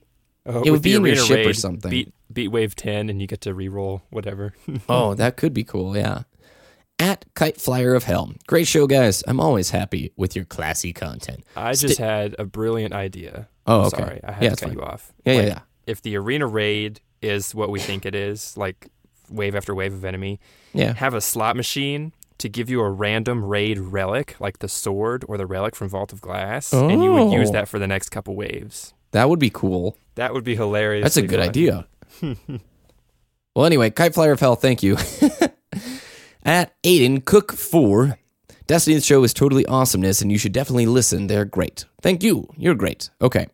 Oh, 0.46 0.62
It 0.62 0.70
would 0.70 0.82
be 0.82 0.94
in 0.94 1.04
your 1.04 1.16
ship 1.16 1.30
or 1.44 1.48
raid, 1.48 1.56
something. 1.56 1.90
Beat 1.90 2.12
beat 2.32 2.48
wave 2.48 2.74
ten, 2.74 3.10
and 3.10 3.20
you 3.20 3.26
get 3.26 3.42
to 3.42 3.52
re-roll 3.52 4.02
whatever. 4.10 4.54
Oh, 4.88 5.14
that 5.14 5.36
could 5.36 5.52
be 5.52 5.64
cool, 5.64 5.96
yeah. 5.96 6.22
At 7.00 7.24
Kite 7.34 7.58
Flyer 7.58 7.94
of 7.94 8.04
Hell. 8.04 8.32
Great 8.46 8.66
show, 8.66 8.86
guys. 8.86 9.24
I'm 9.26 9.40
always 9.40 9.70
happy 9.70 10.12
with 10.16 10.36
your 10.36 10.44
classy 10.44 10.92
content. 10.92 11.42
I 11.56 11.72
just 11.72 11.96
had 11.98 12.36
a 12.38 12.44
brilliant 12.44 12.92
idea. 12.92 13.48
Oh, 13.66 13.86
okay. 13.86 13.96
Sorry, 13.96 14.20
I 14.22 14.32
had 14.32 14.42
Yeah, 14.42 14.50
to 14.50 14.56
cut 14.56 14.68
fine. 14.68 14.76
you 14.78 14.82
off. 14.84 15.12
Yeah, 15.24 15.32
yeah, 15.32 15.38
Like, 15.38 15.48
yeah. 15.48 15.58
If 15.86 16.02
the 16.02 16.16
arena 16.16 16.46
raid 16.46 17.00
is 17.22 17.54
what 17.54 17.70
we 17.70 17.80
think 17.80 18.04
it 18.04 18.14
is, 18.14 18.54
like 18.56 18.88
wave 19.30 19.54
after 19.54 19.74
wave 19.74 19.94
of 19.94 20.04
enemy, 20.04 20.40
Yeah. 20.74 20.92
have 20.94 21.14
a 21.14 21.20
slot 21.22 21.56
machine 21.56 22.12
to 22.38 22.48
give 22.50 22.68
you 22.68 22.80
a 22.82 22.90
random 22.90 23.44
raid 23.44 23.78
relic, 23.78 24.36
like 24.38 24.58
the 24.58 24.68
sword 24.68 25.24
or 25.26 25.38
the 25.38 25.46
relic 25.46 25.74
from 25.74 25.88
Vault 25.88 26.12
of 26.12 26.20
Glass, 26.20 26.72
and 26.72 27.02
you 27.02 27.12
would 27.12 27.32
use 27.32 27.48
Oh. 27.48 27.52
that 27.52 27.68
for 27.68 27.78
the 27.78 27.86
next 27.86 28.10
couple 28.10 28.34
waves. 28.36 28.92
That 29.12 29.28
would 29.30 29.38
be 29.38 29.50
cool. 29.50 29.96
That 30.16 30.34
would 30.34 30.44
be 30.44 30.54
hilarious. 30.54 31.02
That's 31.04 31.16
a 31.16 31.22
good 31.22 31.40
idea. 31.40 31.86
well, 32.22 33.66
anyway, 33.66 33.90
Kite 33.90 34.14
Flyer 34.14 34.32
of 34.32 34.40
Hell, 34.40 34.54
thank 34.56 34.82
you. 34.82 34.96
At 36.44 36.80
Aiden 36.82 37.24
Cook 37.24 37.52
4. 37.52 38.18
Destiny's 38.66 39.04
show 39.04 39.24
is 39.24 39.34
totally 39.34 39.66
awesomeness, 39.66 40.22
and 40.22 40.30
you 40.30 40.38
should 40.38 40.52
definitely 40.52 40.86
listen. 40.86 41.26
They're 41.26 41.44
great. 41.44 41.86
Thank 42.02 42.22
you. 42.22 42.48
You're 42.56 42.74
great. 42.74 43.10
Okay. 43.20 43.48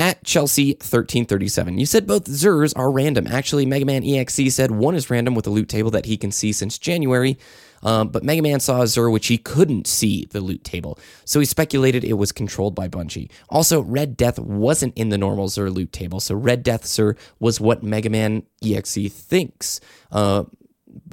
At 0.00 0.22
Chelsea 0.22 0.70
1337, 0.74 1.76
you 1.76 1.84
said 1.84 2.06
both 2.06 2.26
Xûrs 2.26 2.72
are 2.76 2.90
random. 2.90 3.26
Actually, 3.26 3.66
Mega 3.66 3.84
Man 3.84 4.04
EXE 4.04 4.54
said 4.54 4.70
one 4.70 4.94
is 4.94 5.10
random 5.10 5.34
with 5.34 5.46
a 5.48 5.50
loot 5.50 5.68
table 5.68 5.90
that 5.90 6.06
he 6.06 6.16
can 6.16 6.30
see 6.30 6.52
since 6.52 6.78
January, 6.78 7.36
um, 7.82 8.08
but 8.08 8.22
Mega 8.22 8.40
Man 8.40 8.60
saw 8.60 8.82
a 8.82 8.84
Xûr 8.84 9.10
which 9.10 9.26
he 9.26 9.38
couldn't 9.38 9.88
see 9.88 10.26
the 10.30 10.40
loot 10.40 10.62
table, 10.62 10.98
so 11.24 11.40
he 11.40 11.46
speculated 11.46 12.04
it 12.04 12.12
was 12.12 12.30
controlled 12.30 12.76
by 12.76 12.86
Bungie. 12.86 13.28
Also, 13.48 13.82
Red 13.82 14.16
Death 14.16 14.38
wasn't 14.38 14.96
in 14.96 15.08
the 15.08 15.18
normal 15.18 15.48
Xûr 15.48 15.74
loot 15.74 15.92
table, 15.92 16.20
so 16.20 16.36
Red 16.36 16.62
Death 16.62 16.84
Xûr 16.84 17.18
was 17.40 17.60
what 17.60 17.82
Mega 17.82 18.08
Man 18.08 18.44
EXE 18.62 19.12
thinks 19.12 19.80
uh, 20.12 20.44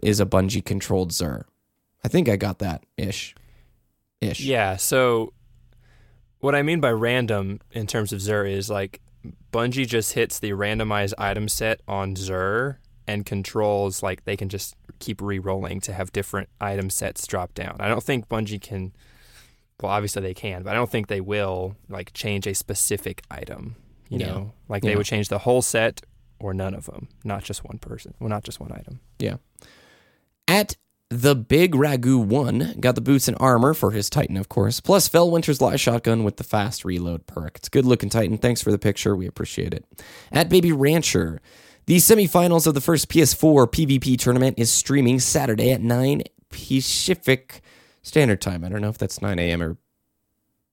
is 0.03 0.19
a 0.19 0.25
Bungie 0.25 0.63
controlled 0.63 1.11
Xûr. 1.11 1.43
I 2.03 2.07
think 2.07 2.29
I 2.29 2.35
got 2.35 2.59
that 2.59 2.83
ish. 2.97 3.35
Ish. 4.21 4.41
Yeah. 4.41 4.75
So, 4.77 5.33
what 6.39 6.55
I 6.55 6.61
mean 6.61 6.79
by 6.79 6.91
random 6.91 7.59
in 7.71 7.87
terms 7.87 8.13
of 8.13 8.19
Xûr 8.19 8.49
is 8.51 8.69
like 8.69 9.01
Bungie 9.51 9.87
just 9.87 10.13
hits 10.13 10.39
the 10.39 10.51
randomized 10.51 11.13
item 11.17 11.47
set 11.47 11.81
on 11.87 12.15
Xûr 12.15 12.77
and 13.07 13.25
controls 13.25 14.03
like 14.03 14.25
they 14.25 14.37
can 14.37 14.49
just 14.49 14.75
keep 14.99 15.21
re-rolling 15.21 15.79
to 15.81 15.93
have 15.93 16.11
different 16.11 16.49
item 16.61 16.89
sets 16.89 17.25
drop 17.27 17.53
down. 17.53 17.77
I 17.79 17.87
don't 17.87 18.03
think 18.03 18.27
Bungie 18.29 18.61
can. 18.61 18.93
Well, 19.81 19.91
obviously 19.91 20.21
they 20.21 20.33
can, 20.33 20.63
but 20.63 20.71
I 20.71 20.73
don't 20.75 20.89
think 20.89 21.07
they 21.07 21.21
will 21.21 21.75
like 21.89 22.13
change 22.13 22.47
a 22.47 22.53
specific 22.55 23.23
item. 23.29 23.75
You 24.09 24.19
Yeah. 24.19 24.27
know, 24.27 24.53
like 24.69 24.83
Yeah. 24.83 24.91
they 24.91 24.95
would 24.95 25.05
change 25.05 25.27
the 25.29 25.39
whole 25.39 25.61
set 25.61 26.01
or 26.39 26.53
none 26.53 26.73
of 26.73 26.85
them, 26.85 27.07
not 27.23 27.43
just 27.43 27.63
one 27.65 27.79
person. 27.79 28.13
Well, 28.19 28.29
not 28.29 28.43
just 28.43 28.59
one 28.59 28.71
item. 28.71 28.99
Yeah. 29.19 29.37
At 30.47 30.75
the 31.09 31.35
Big 31.35 31.73
Ragu 31.73 32.23
1 32.23 32.75
got 32.79 32.95
the 32.95 33.01
boots 33.01 33.27
and 33.27 33.37
armor 33.39 33.73
for 33.73 33.91
his 33.91 34.09
Titan, 34.09 34.37
of 34.37 34.49
course, 34.49 34.79
plus 34.79 35.07
Felwinter's 35.07 35.61
light 35.61 35.79
shotgun 35.79 36.23
with 36.23 36.37
the 36.37 36.43
fast 36.43 36.83
reload 36.83 37.27
perk. 37.27 37.57
It's 37.57 37.69
good 37.69 37.85
looking 37.85 38.09
Titan. 38.09 38.37
Thanks 38.37 38.61
for 38.61 38.71
the 38.71 38.79
picture. 38.79 39.15
We 39.15 39.27
appreciate 39.27 39.73
it. 39.73 39.85
At 40.31 40.49
Baby 40.49 40.71
Rancher, 40.71 41.41
the 41.85 41.97
semifinals 41.97 42.65
of 42.65 42.73
the 42.73 42.81
first 42.81 43.09
PS4 43.09 43.67
PvP 43.67 44.17
tournament 44.17 44.57
is 44.57 44.71
streaming 44.71 45.19
Saturday 45.19 45.71
at 45.71 45.81
9 45.81 46.23
Pacific 46.49 47.61
Standard 48.01 48.41
Time. 48.41 48.63
I 48.63 48.69
don't 48.69 48.81
know 48.81 48.89
if 48.89 48.97
that's 48.97 49.21
9 49.21 49.37
a.m. 49.37 49.61
or 49.61 49.77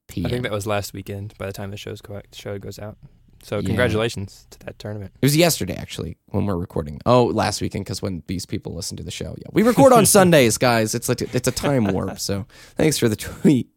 p.m. 0.08 0.26
I 0.26 0.30
think 0.30 0.42
that 0.44 0.52
was 0.52 0.66
last 0.66 0.92
weekend. 0.92 1.34
By 1.38 1.46
the 1.46 1.52
time 1.52 1.70
the 1.70 1.76
show's 1.76 2.00
show 2.32 2.58
goes 2.58 2.78
out, 2.78 2.96
so 3.42 3.58
Yeah. 3.58 3.66
congratulations 3.66 4.46
to 4.50 4.58
that 4.60 4.78
tournament. 4.78 5.12
It 5.20 5.26
was 5.26 5.36
yesterday, 5.36 5.74
actually, 5.74 6.16
when 6.26 6.46
we're 6.46 6.56
recording. 6.56 7.00
Oh, 7.04 7.24
last 7.26 7.60
weekend, 7.60 7.84
because 7.84 8.00
when 8.00 8.22
these 8.28 8.46
people 8.46 8.74
listen 8.74 8.96
to 8.96 9.02
the 9.02 9.10
show, 9.10 9.34
yeah, 9.38 9.48
we 9.52 9.62
record 9.62 9.92
on 9.92 10.06
Sundays, 10.16 10.58
guys. 10.58 10.94
It's 10.94 11.08
like 11.08 11.20
it's 11.22 11.48
a 11.48 11.52
time 11.52 11.84
warp. 11.86 12.18
So 12.20 12.46
thanks 12.76 12.98
for 12.98 13.08
the 13.08 13.16
tweet. 13.16 13.68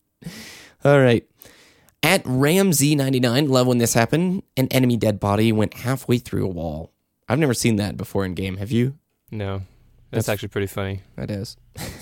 All 0.84 1.00
right, 1.00 1.28
at 2.04 2.24
Ramsey99, 2.26 3.50
love 3.50 3.68
when 3.68 3.78
this 3.80 3.94
happened. 3.94 4.44
An 4.58 4.68
enemy 4.70 4.98
dead 4.98 5.20
body 5.20 5.52
went 5.52 5.74
halfway 5.76 6.18
through 6.20 6.46
a 6.46 6.50
wall. 6.50 6.92
I've 7.28 7.40
never 7.40 7.54
seen 7.56 7.78
that 7.78 7.98
before 7.98 8.24
in 8.26 8.36
game. 8.36 8.58
Have 8.58 8.72
you? 8.72 8.98
No, 9.32 9.58
that's, 10.12 10.28
That's- 10.28 10.30
actually 10.30 10.50
pretty 10.50 10.68
funny. 10.68 11.02
That 11.16 11.32
is. 11.32 11.58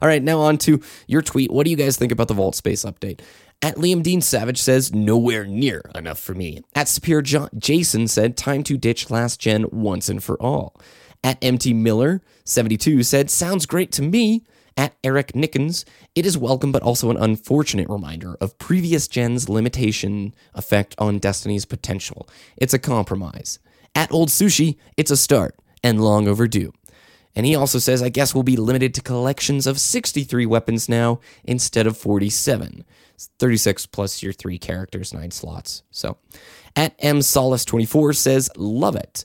All 0.00 0.08
right, 0.08 0.22
now 0.22 0.40
on 0.40 0.56
to 0.58 0.80
your 1.06 1.20
tweet. 1.22 1.50
What 1.50 1.64
do 1.64 1.70
you 1.70 1.76
guys 1.76 1.96
think 1.98 2.12
about 2.12 2.28
the 2.28 2.34
Vault 2.34 2.54
Space 2.54 2.84
update? 2.84 3.20
At 3.60 3.74
Liam 3.74 4.04
Dean 4.04 4.20
Savage 4.20 4.60
says, 4.60 4.94
nowhere 4.94 5.44
near 5.44 5.82
enough 5.92 6.20
for 6.20 6.32
me. 6.32 6.62
At 6.76 6.86
Superior 6.86 7.22
jo- 7.22 7.48
Jason 7.58 8.06
said, 8.06 8.36
time 8.36 8.62
to 8.62 8.76
ditch 8.76 9.10
last 9.10 9.40
gen 9.40 9.66
once 9.72 10.08
and 10.08 10.22
for 10.22 10.40
all. 10.40 10.80
At 11.24 11.42
MT 11.42 11.74
Miller 11.74 12.22
72 12.44 13.02
said, 13.02 13.30
sounds 13.30 13.66
great 13.66 13.90
to 13.92 14.02
me. 14.02 14.44
At 14.76 14.94
Eric 15.02 15.32
Nickens, 15.32 15.84
it 16.14 16.24
is 16.24 16.38
welcome 16.38 16.70
but 16.70 16.84
also 16.84 17.10
an 17.10 17.16
unfortunate 17.16 17.88
reminder 17.88 18.36
of 18.40 18.56
previous 18.58 19.08
gen's 19.08 19.48
limitation 19.48 20.36
effect 20.54 20.94
on 20.98 21.18
Destiny's 21.18 21.64
potential. 21.64 22.28
It's 22.56 22.74
a 22.74 22.78
compromise. 22.78 23.58
At 23.96 24.12
Old 24.12 24.28
Sushi, 24.28 24.76
it's 24.96 25.10
a 25.10 25.16
start 25.16 25.56
and 25.82 26.00
long 26.00 26.28
overdue. 26.28 26.72
And 27.38 27.46
he 27.46 27.54
also 27.54 27.78
says, 27.78 28.02
I 28.02 28.08
guess 28.08 28.34
we'll 28.34 28.42
be 28.42 28.56
limited 28.56 28.94
to 28.94 29.00
collections 29.00 29.68
of 29.68 29.78
63 29.78 30.44
weapons 30.44 30.88
now 30.88 31.20
instead 31.44 31.86
of 31.86 31.96
47. 31.96 32.84
It's 33.14 33.30
36 33.38 33.86
plus 33.86 34.24
your 34.24 34.32
three 34.32 34.58
characters, 34.58 35.14
nine 35.14 35.30
slots. 35.30 35.84
So 35.92 36.16
at 36.74 36.96
M 36.98 37.20
Solace24 37.20 38.16
says, 38.16 38.50
love 38.56 38.96
it. 38.96 39.24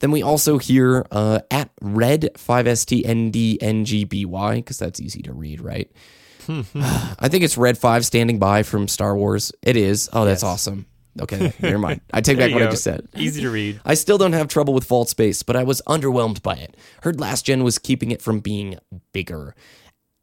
Then 0.00 0.10
we 0.10 0.20
also 0.22 0.58
hear 0.58 1.06
uh, 1.10 1.40
at 1.50 1.70
Red 1.80 2.28
5STNDNGBY, 2.34 4.56
because 4.56 4.78
that's 4.78 5.00
easy 5.00 5.22
to 5.22 5.32
read, 5.32 5.62
right? 5.62 5.90
I 6.48 7.28
think 7.28 7.44
it's 7.44 7.56
Red 7.56 7.78
5 7.78 8.04
standing 8.04 8.38
by 8.38 8.62
from 8.62 8.88
Star 8.88 9.16
Wars. 9.16 9.52
It 9.62 9.78
is. 9.78 10.10
Oh, 10.12 10.26
that's 10.26 10.42
Yes. 10.42 10.50
awesome. 10.50 10.84
Okay, 11.20 11.52
never 11.60 11.78
mind. 11.78 12.00
I 12.12 12.20
take 12.20 12.38
back 12.38 12.52
what 12.52 12.62
I 12.62 12.70
just 12.70 12.82
said. 12.84 13.06
Easy 13.16 13.40
to 13.42 13.50
read. 13.50 13.80
I 13.84 13.94
still 13.94 14.18
don't 14.18 14.32
have 14.32 14.48
trouble 14.48 14.74
with 14.74 14.84
Vault 14.84 15.08
Space, 15.08 15.42
but 15.42 15.54
I 15.56 15.62
was 15.62 15.80
underwhelmed 15.86 16.42
by 16.42 16.54
it. 16.54 16.76
Heard 17.02 17.20
last 17.20 17.46
gen 17.46 17.62
was 17.62 17.78
keeping 17.78 18.10
it 18.10 18.20
from 18.20 18.40
being 18.40 18.78
bigger. 19.12 19.54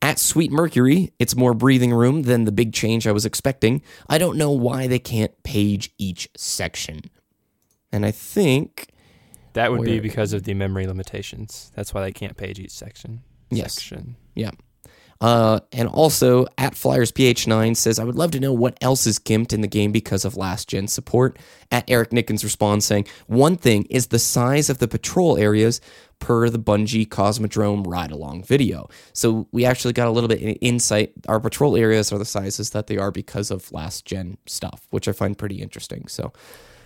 At 0.01 0.17
Sweet 0.19 0.51
Mercury, 0.51 1.13
it's 1.19 1.35
more 1.35 1.53
breathing 1.53 1.93
room 1.93 2.23
than 2.23 2.45
the 2.45 2.51
big 2.51 2.73
change 2.73 3.05
I 3.05 3.11
was 3.11 3.25
expecting. 3.25 3.83
I 4.09 4.17
don't 4.17 4.35
know 4.35 4.51
why 4.51 4.87
they 4.87 4.99
can't 4.99 5.31
page 5.43 5.93
each 5.97 6.27
section. 6.35 7.01
And 7.91 8.05
I 8.05 8.11
think, 8.11 8.87
That 9.53 9.71
would 9.71 9.83
be 9.83 9.99
because 9.99 10.33
of 10.33 10.43
the 10.43 10.53
memory 10.55 10.87
limitations. 10.87 11.71
That's 11.75 11.93
why 11.93 12.01
they 12.01 12.11
can't 12.11 12.35
page 12.35 12.59
each 12.59 12.71
section. 12.71 13.21
Yes. 13.51 13.75
Section. 13.75 14.15
yeah. 14.33 14.51
Uh, 15.21 15.59
and 15.71 15.87
also, 15.87 16.47
at 16.57 16.75
Flyers 16.75 17.11
PH9 17.11 17.77
says, 17.77 17.99
I 17.99 18.03
would 18.03 18.15
love 18.15 18.31
to 18.31 18.39
know 18.39 18.51
what 18.51 18.75
else 18.81 19.05
is 19.05 19.19
gimped 19.19 19.53
in 19.53 19.61
the 19.61 19.67
game 19.67 19.91
because 19.91 20.25
of 20.25 20.35
last 20.35 20.67
gen 20.67 20.87
support. 20.87 21.37
At 21.69 21.89
Eric 21.89 22.09
Nickens 22.09 22.43
responds 22.43 22.85
saying, 22.85 23.05
One 23.27 23.55
thing 23.55 23.83
is 23.83 24.07
the 24.07 24.17
size 24.17 24.69
of 24.69 24.79
the 24.79 24.87
patrol 24.87 25.37
areas 25.37 25.79
per 26.17 26.49
the 26.49 26.59
Bungie 26.59 27.07
Cosmodrome 27.07 27.85
ride 27.85 28.11
along 28.11 28.43
video. 28.43 28.89
So 29.13 29.47
we 29.51 29.63
actually 29.63 29.93
got 29.93 30.07
a 30.07 30.11
little 30.11 30.27
bit 30.27 30.57
insight. 30.59 31.13
Our 31.27 31.39
patrol 31.39 31.77
areas 31.77 32.11
are 32.11 32.17
the 32.17 32.25
sizes 32.25 32.71
that 32.71 32.87
they 32.87 32.97
are 32.97 33.11
because 33.11 33.51
of 33.51 33.71
last 33.71 34.05
gen 34.05 34.37
stuff, 34.47 34.87
which 34.89 35.07
I 35.07 35.11
find 35.11 35.37
pretty 35.37 35.61
interesting. 35.61 36.07
So. 36.07 36.33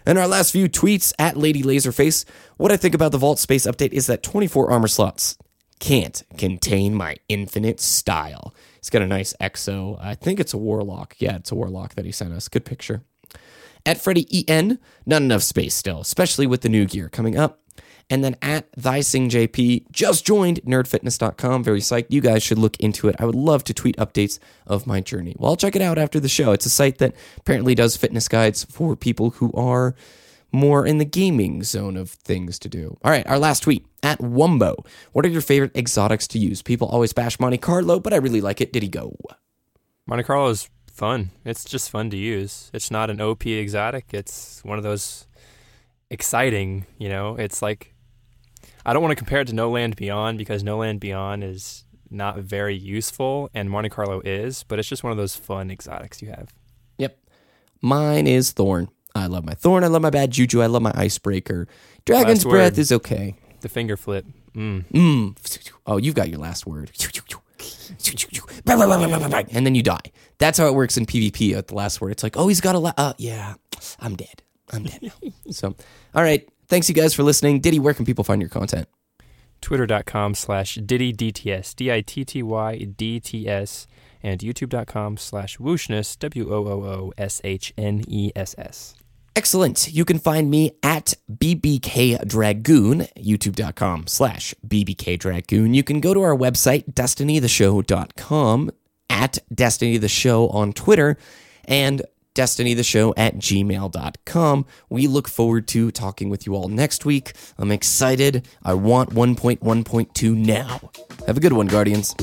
And 0.08 0.20
our 0.20 0.28
last 0.28 0.52
few 0.52 0.70
tweets 0.70 1.14
at 1.18 1.36
Lady 1.36 1.64
Laserface. 1.64 2.26
What 2.58 2.72
I 2.72 2.78
think 2.78 2.94
about 2.94 3.12
the 3.12 3.18
Vault 3.18 3.40
Space 3.40 3.66
update 3.66 3.92
is 3.92 4.06
that 4.06 4.22
24 4.22 4.70
armor 4.70 4.88
slots 4.88 5.36
can't 5.80 6.24
contain 6.38 6.94
my 6.94 7.18
infinite 7.28 7.80
style. 7.80 8.54
He's 8.80 8.90
got 8.90 9.02
a 9.02 9.08
nice 9.08 9.34
exo. 9.42 9.98
I 10.02 10.16
think 10.16 10.40
it's 10.40 10.54
a 10.54 10.58
warlock. 10.58 11.16
Yeah, 11.20 11.36
it's 11.38 11.52
a 11.52 11.56
warlock 11.56 11.96
that 11.96 12.06
he 12.06 12.12
sent 12.12 12.34
us. 12.34 12.48
Good 12.48 12.66
picture. 12.66 13.04
At 13.86 14.00
Freddy 14.00 14.46
EN, 14.48 14.80
not 15.06 15.22
enough 15.22 15.44
space 15.44 15.76
still, 15.76 16.02
especially 16.02 16.48
with 16.48 16.62
the 16.62 16.70
new 16.70 16.86
gear 16.86 17.10
coming 17.10 17.38
up. 17.38 17.62
And 18.10 18.24
then 18.24 18.36
at 18.42 18.72
ThySingJP, 18.74 19.92
just 19.92 20.26
joined 20.26 20.62
nerdfitness.com. 20.64 21.64
Very 21.64 21.80
psyched. 21.80 22.08
You 22.10 22.22
guys 22.22 22.44
should 22.44 22.60
look 22.60 22.78
into 22.80 23.08
it. 23.08 23.16
I 23.18 23.26
would 23.26 23.36
love 23.36 23.64
to 23.66 23.74
tweet 23.74 23.98
updates 23.98 24.38
of 24.68 24.86
my 24.86 25.02
journey. 25.02 25.36
Well, 25.40 25.52
I'll 25.52 25.58
check 25.58 25.76
it 25.76 25.82
out 25.82 25.98
after 25.98 26.20
the 26.20 26.30
show. 26.30 26.52
It's 26.52 26.68
a 26.68 26.70
site 26.70 27.00
that 27.00 27.16
apparently 27.38 27.74
does 27.74 27.98
fitness 27.98 28.28
guides 28.28 28.64
for 28.66 28.96
people 28.96 29.32
who 29.32 29.52
are 29.54 29.96
more 30.56 30.86
in 30.86 30.98
the 30.98 31.06
gaming 31.06 31.64
zone 31.64 31.98
of 31.98 32.10
things 32.10 32.58
to 32.60 32.70
do. 32.70 32.98
All 33.04 33.12
right, 33.12 33.28
our 33.28 33.38
last 33.40 33.64
tweet 33.64 33.86
at 34.02 34.20
Wumbo. 34.20 34.86
What 35.12 35.26
are 35.26 35.30
your 35.30 35.42
favorite 35.42 35.76
exotics 35.76 36.28
to 36.30 36.40
use? 36.40 36.62
People 36.62 36.88
always 36.88 37.14
bash 37.14 37.40
Monte 37.40 37.58
Carlo, 37.58 38.00
but 38.00 38.14
I 38.14 38.18
really 38.18 38.42
like 38.42 38.62
it. 38.62 38.74
Did 38.74 38.84
he 38.84 38.90
go? 38.90 39.16
Monte 40.08 40.24
Carlo 40.24 40.50
is 40.50 40.70
fun. 40.92 41.32
It's 41.44 41.66
just 41.66 41.90
fun 41.90 42.10
to 42.12 42.18
use. 42.18 42.72
It's 42.74 42.90
not 42.90 43.10
an 43.10 43.22
OP 43.22 43.46
exotic. 43.46 44.14
It's 44.14 44.64
one 44.64 44.78
of 44.78 44.84
those 44.84 45.28
exciting, 46.10 46.86
you 46.98 47.10
know, 47.10 47.36
it's 47.36 47.62
like 47.62 47.94
I 48.86 48.94
don't 48.94 49.02
want 49.02 49.12
to 49.12 49.16
compare 49.16 49.42
it 49.42 49.48
to 49.48 49.56
No 49.56 49.72
Land 49.72 49.96
Beyond 49.96 50.38
because 50.38 50.64
No 50.64 50.78
Land 50.78 51.00
Beyond 51.00 51.44
is 51.44 51.86
not 52.10 52.38
very 52.38 52.76
useful 52.76 53.50
and 53.54 53.70
Monte 53.70 53.90
Carlo 53.90 54.22
is, 54.24 54.64
but 54.64 54.78
it's 54.80 54.88
just 54.88 55.04
one 55.04 55.12
of 55.12 55.18
those 55.18 55.36
fun 55.36 55.72
exotics 55.72 56.22
you 56.22 56.30
have. 56.30 56.54
Yep. 57.00 57.18
Mine 57.82 58.28
is 58.28 58.52
Thorn. 58.52 58.90
I 59.26 59.28
love 59.28 59.44
my 59.44 59.54
Thorn. 59.56 59.84
I 59.84 59.88
love 59.88 60.02
my 60.02 60.10
Bad 60.12 60.32
Juju. 60.32 60.62
I 60.62 60.68
love 60.68 60.82
my 60.82 60.94
Icebreaker. 60.96 61.68
Dragon's 62.06 62.46
Last 62.46 62.52
Breath 62.52 62.74
word. 62.74 62.80
is 62.80 62.92
okay. 62.92 63.36
The 63.62 63.70
finger 63.70 63.98
flip. 63.98 64.26
Mm. 64.56 64.86
Mm. 64.92 65.70
Oh, 65.86 65.98
you've 65.98 66.16
got 66.16 66.30
your 66.30 66.40
last 66.40 66.66
word. 66.68 66.92
And 69.52 69.66
then 69.66 69.76
you 69.76 69.84
die. 69.84 70.12
That's 70.38 70.58
how 70.58 70.68
it 70.68 70.76
works 70.76 70.98
in 70.98 71.06
PvP 71.06 71.56
at 71.58 71.68
the 71.68 71.76
last 71.76 72.02
word. 72.02 72.12
It's 72.12 72.24
like, 72.24 72.38
oh, 72.38 72.48
he's 72.48 72.62
got 72.62 72.76
a 72.76 72.80
la- 72.80 72.94
uh, 72.98 73.14
yeah, 73.18 73.56
I'm 74.00 74.16
dead. 74.16 74.44
I'm 74.72 74.84
dead 74.84 75.00
now. 75.02 75.30
so, 75.52 75.76
all 76.14 76.24
right. 76.24 76.48
Thanks, 76.68 76.90
you 76.90 76.96
guys, 76.96 77.14
for 77.14 77.24
listening. 77.24 77.60
Diddy, 77.60 77.80
where 77.80 77.94
can 77.94 78.06
people 78.06 78.24
find 78.24 78.42
your 78.42 78.50
content? 78.50 78.88
Twitter.com 79.62 80.36
slash 80.36 80.76
Diddy 80.76 81.14
DTS, 81.14 81.76
D 81.76 81.92
I 81.92 82.02
T 82.02 82.24
T 82.26 82.44
Y 82.44 82.78
D 82.78 83.20
T 83.20 83.48
S, 83.48 83.88
and 84.22 84.40
YouTube.com 84.42 85.18
slash 85.18 85.58
Wooshness, 85.58 86.18
W 86.20 86.54
O 86.54 86.68
O 86.68 86.84
O 86.84 87.14
S 87.18 87.42
H 87.44 87.74
N 87.78 88.04
E 88.08 88.32
S 88.36 88.56
S. 88.58 88.96
Excellent. 89.36 89.92
You 89.92 90.06
can 90.06 90.18
find 90.18 90.50
me 90.50 90.78
at 90.82 91.16
BBK 91.30 92.26
Dragoon, 92.26 93.08
youtube.com 93.18 94.08
slash 94.08 94.56
BBK 94.66 95.20
Dragoon. 95.20 95.74
You 95.74 95.84
can 95.84 96.00
go 96.00 96.14
to 96.14 96.22
our 96.22 96.36
website, 96.36 96.94
destinytheshow.com, 96.94 98.72
at 99.10 99.38
Destiny 99.54 99.98
the 99.98 100.08
Show 100.08 100.48
on 100.50 100.72
Twitter, 100.72 101.18
and 101.66 102.02
destinytheshow 102.34 103.14
at 103.18 103.36
gmail.com. 103.36 104.66
We 104.90 105.08
look 105.08 105.28
forward 105.28 105.68
to 105.70 105.92
talking 105.92 106.30
with 106.30 106.46
you 106.46 106.56
all 106.56 106.70
next 106.70 107.06
week. 107.06 107.34
I'm 107.58 107.72
excited. 107.72 108.48
I 108.64 108.74
want 108.74 109.12
1.1.2 109.12 110.36
now. 110.36 110.92
Have 111.28 111.38
a 111.38 111.42
good 111.42 111.54
one, 111.54 111.68
Guardians. 111.68 112.16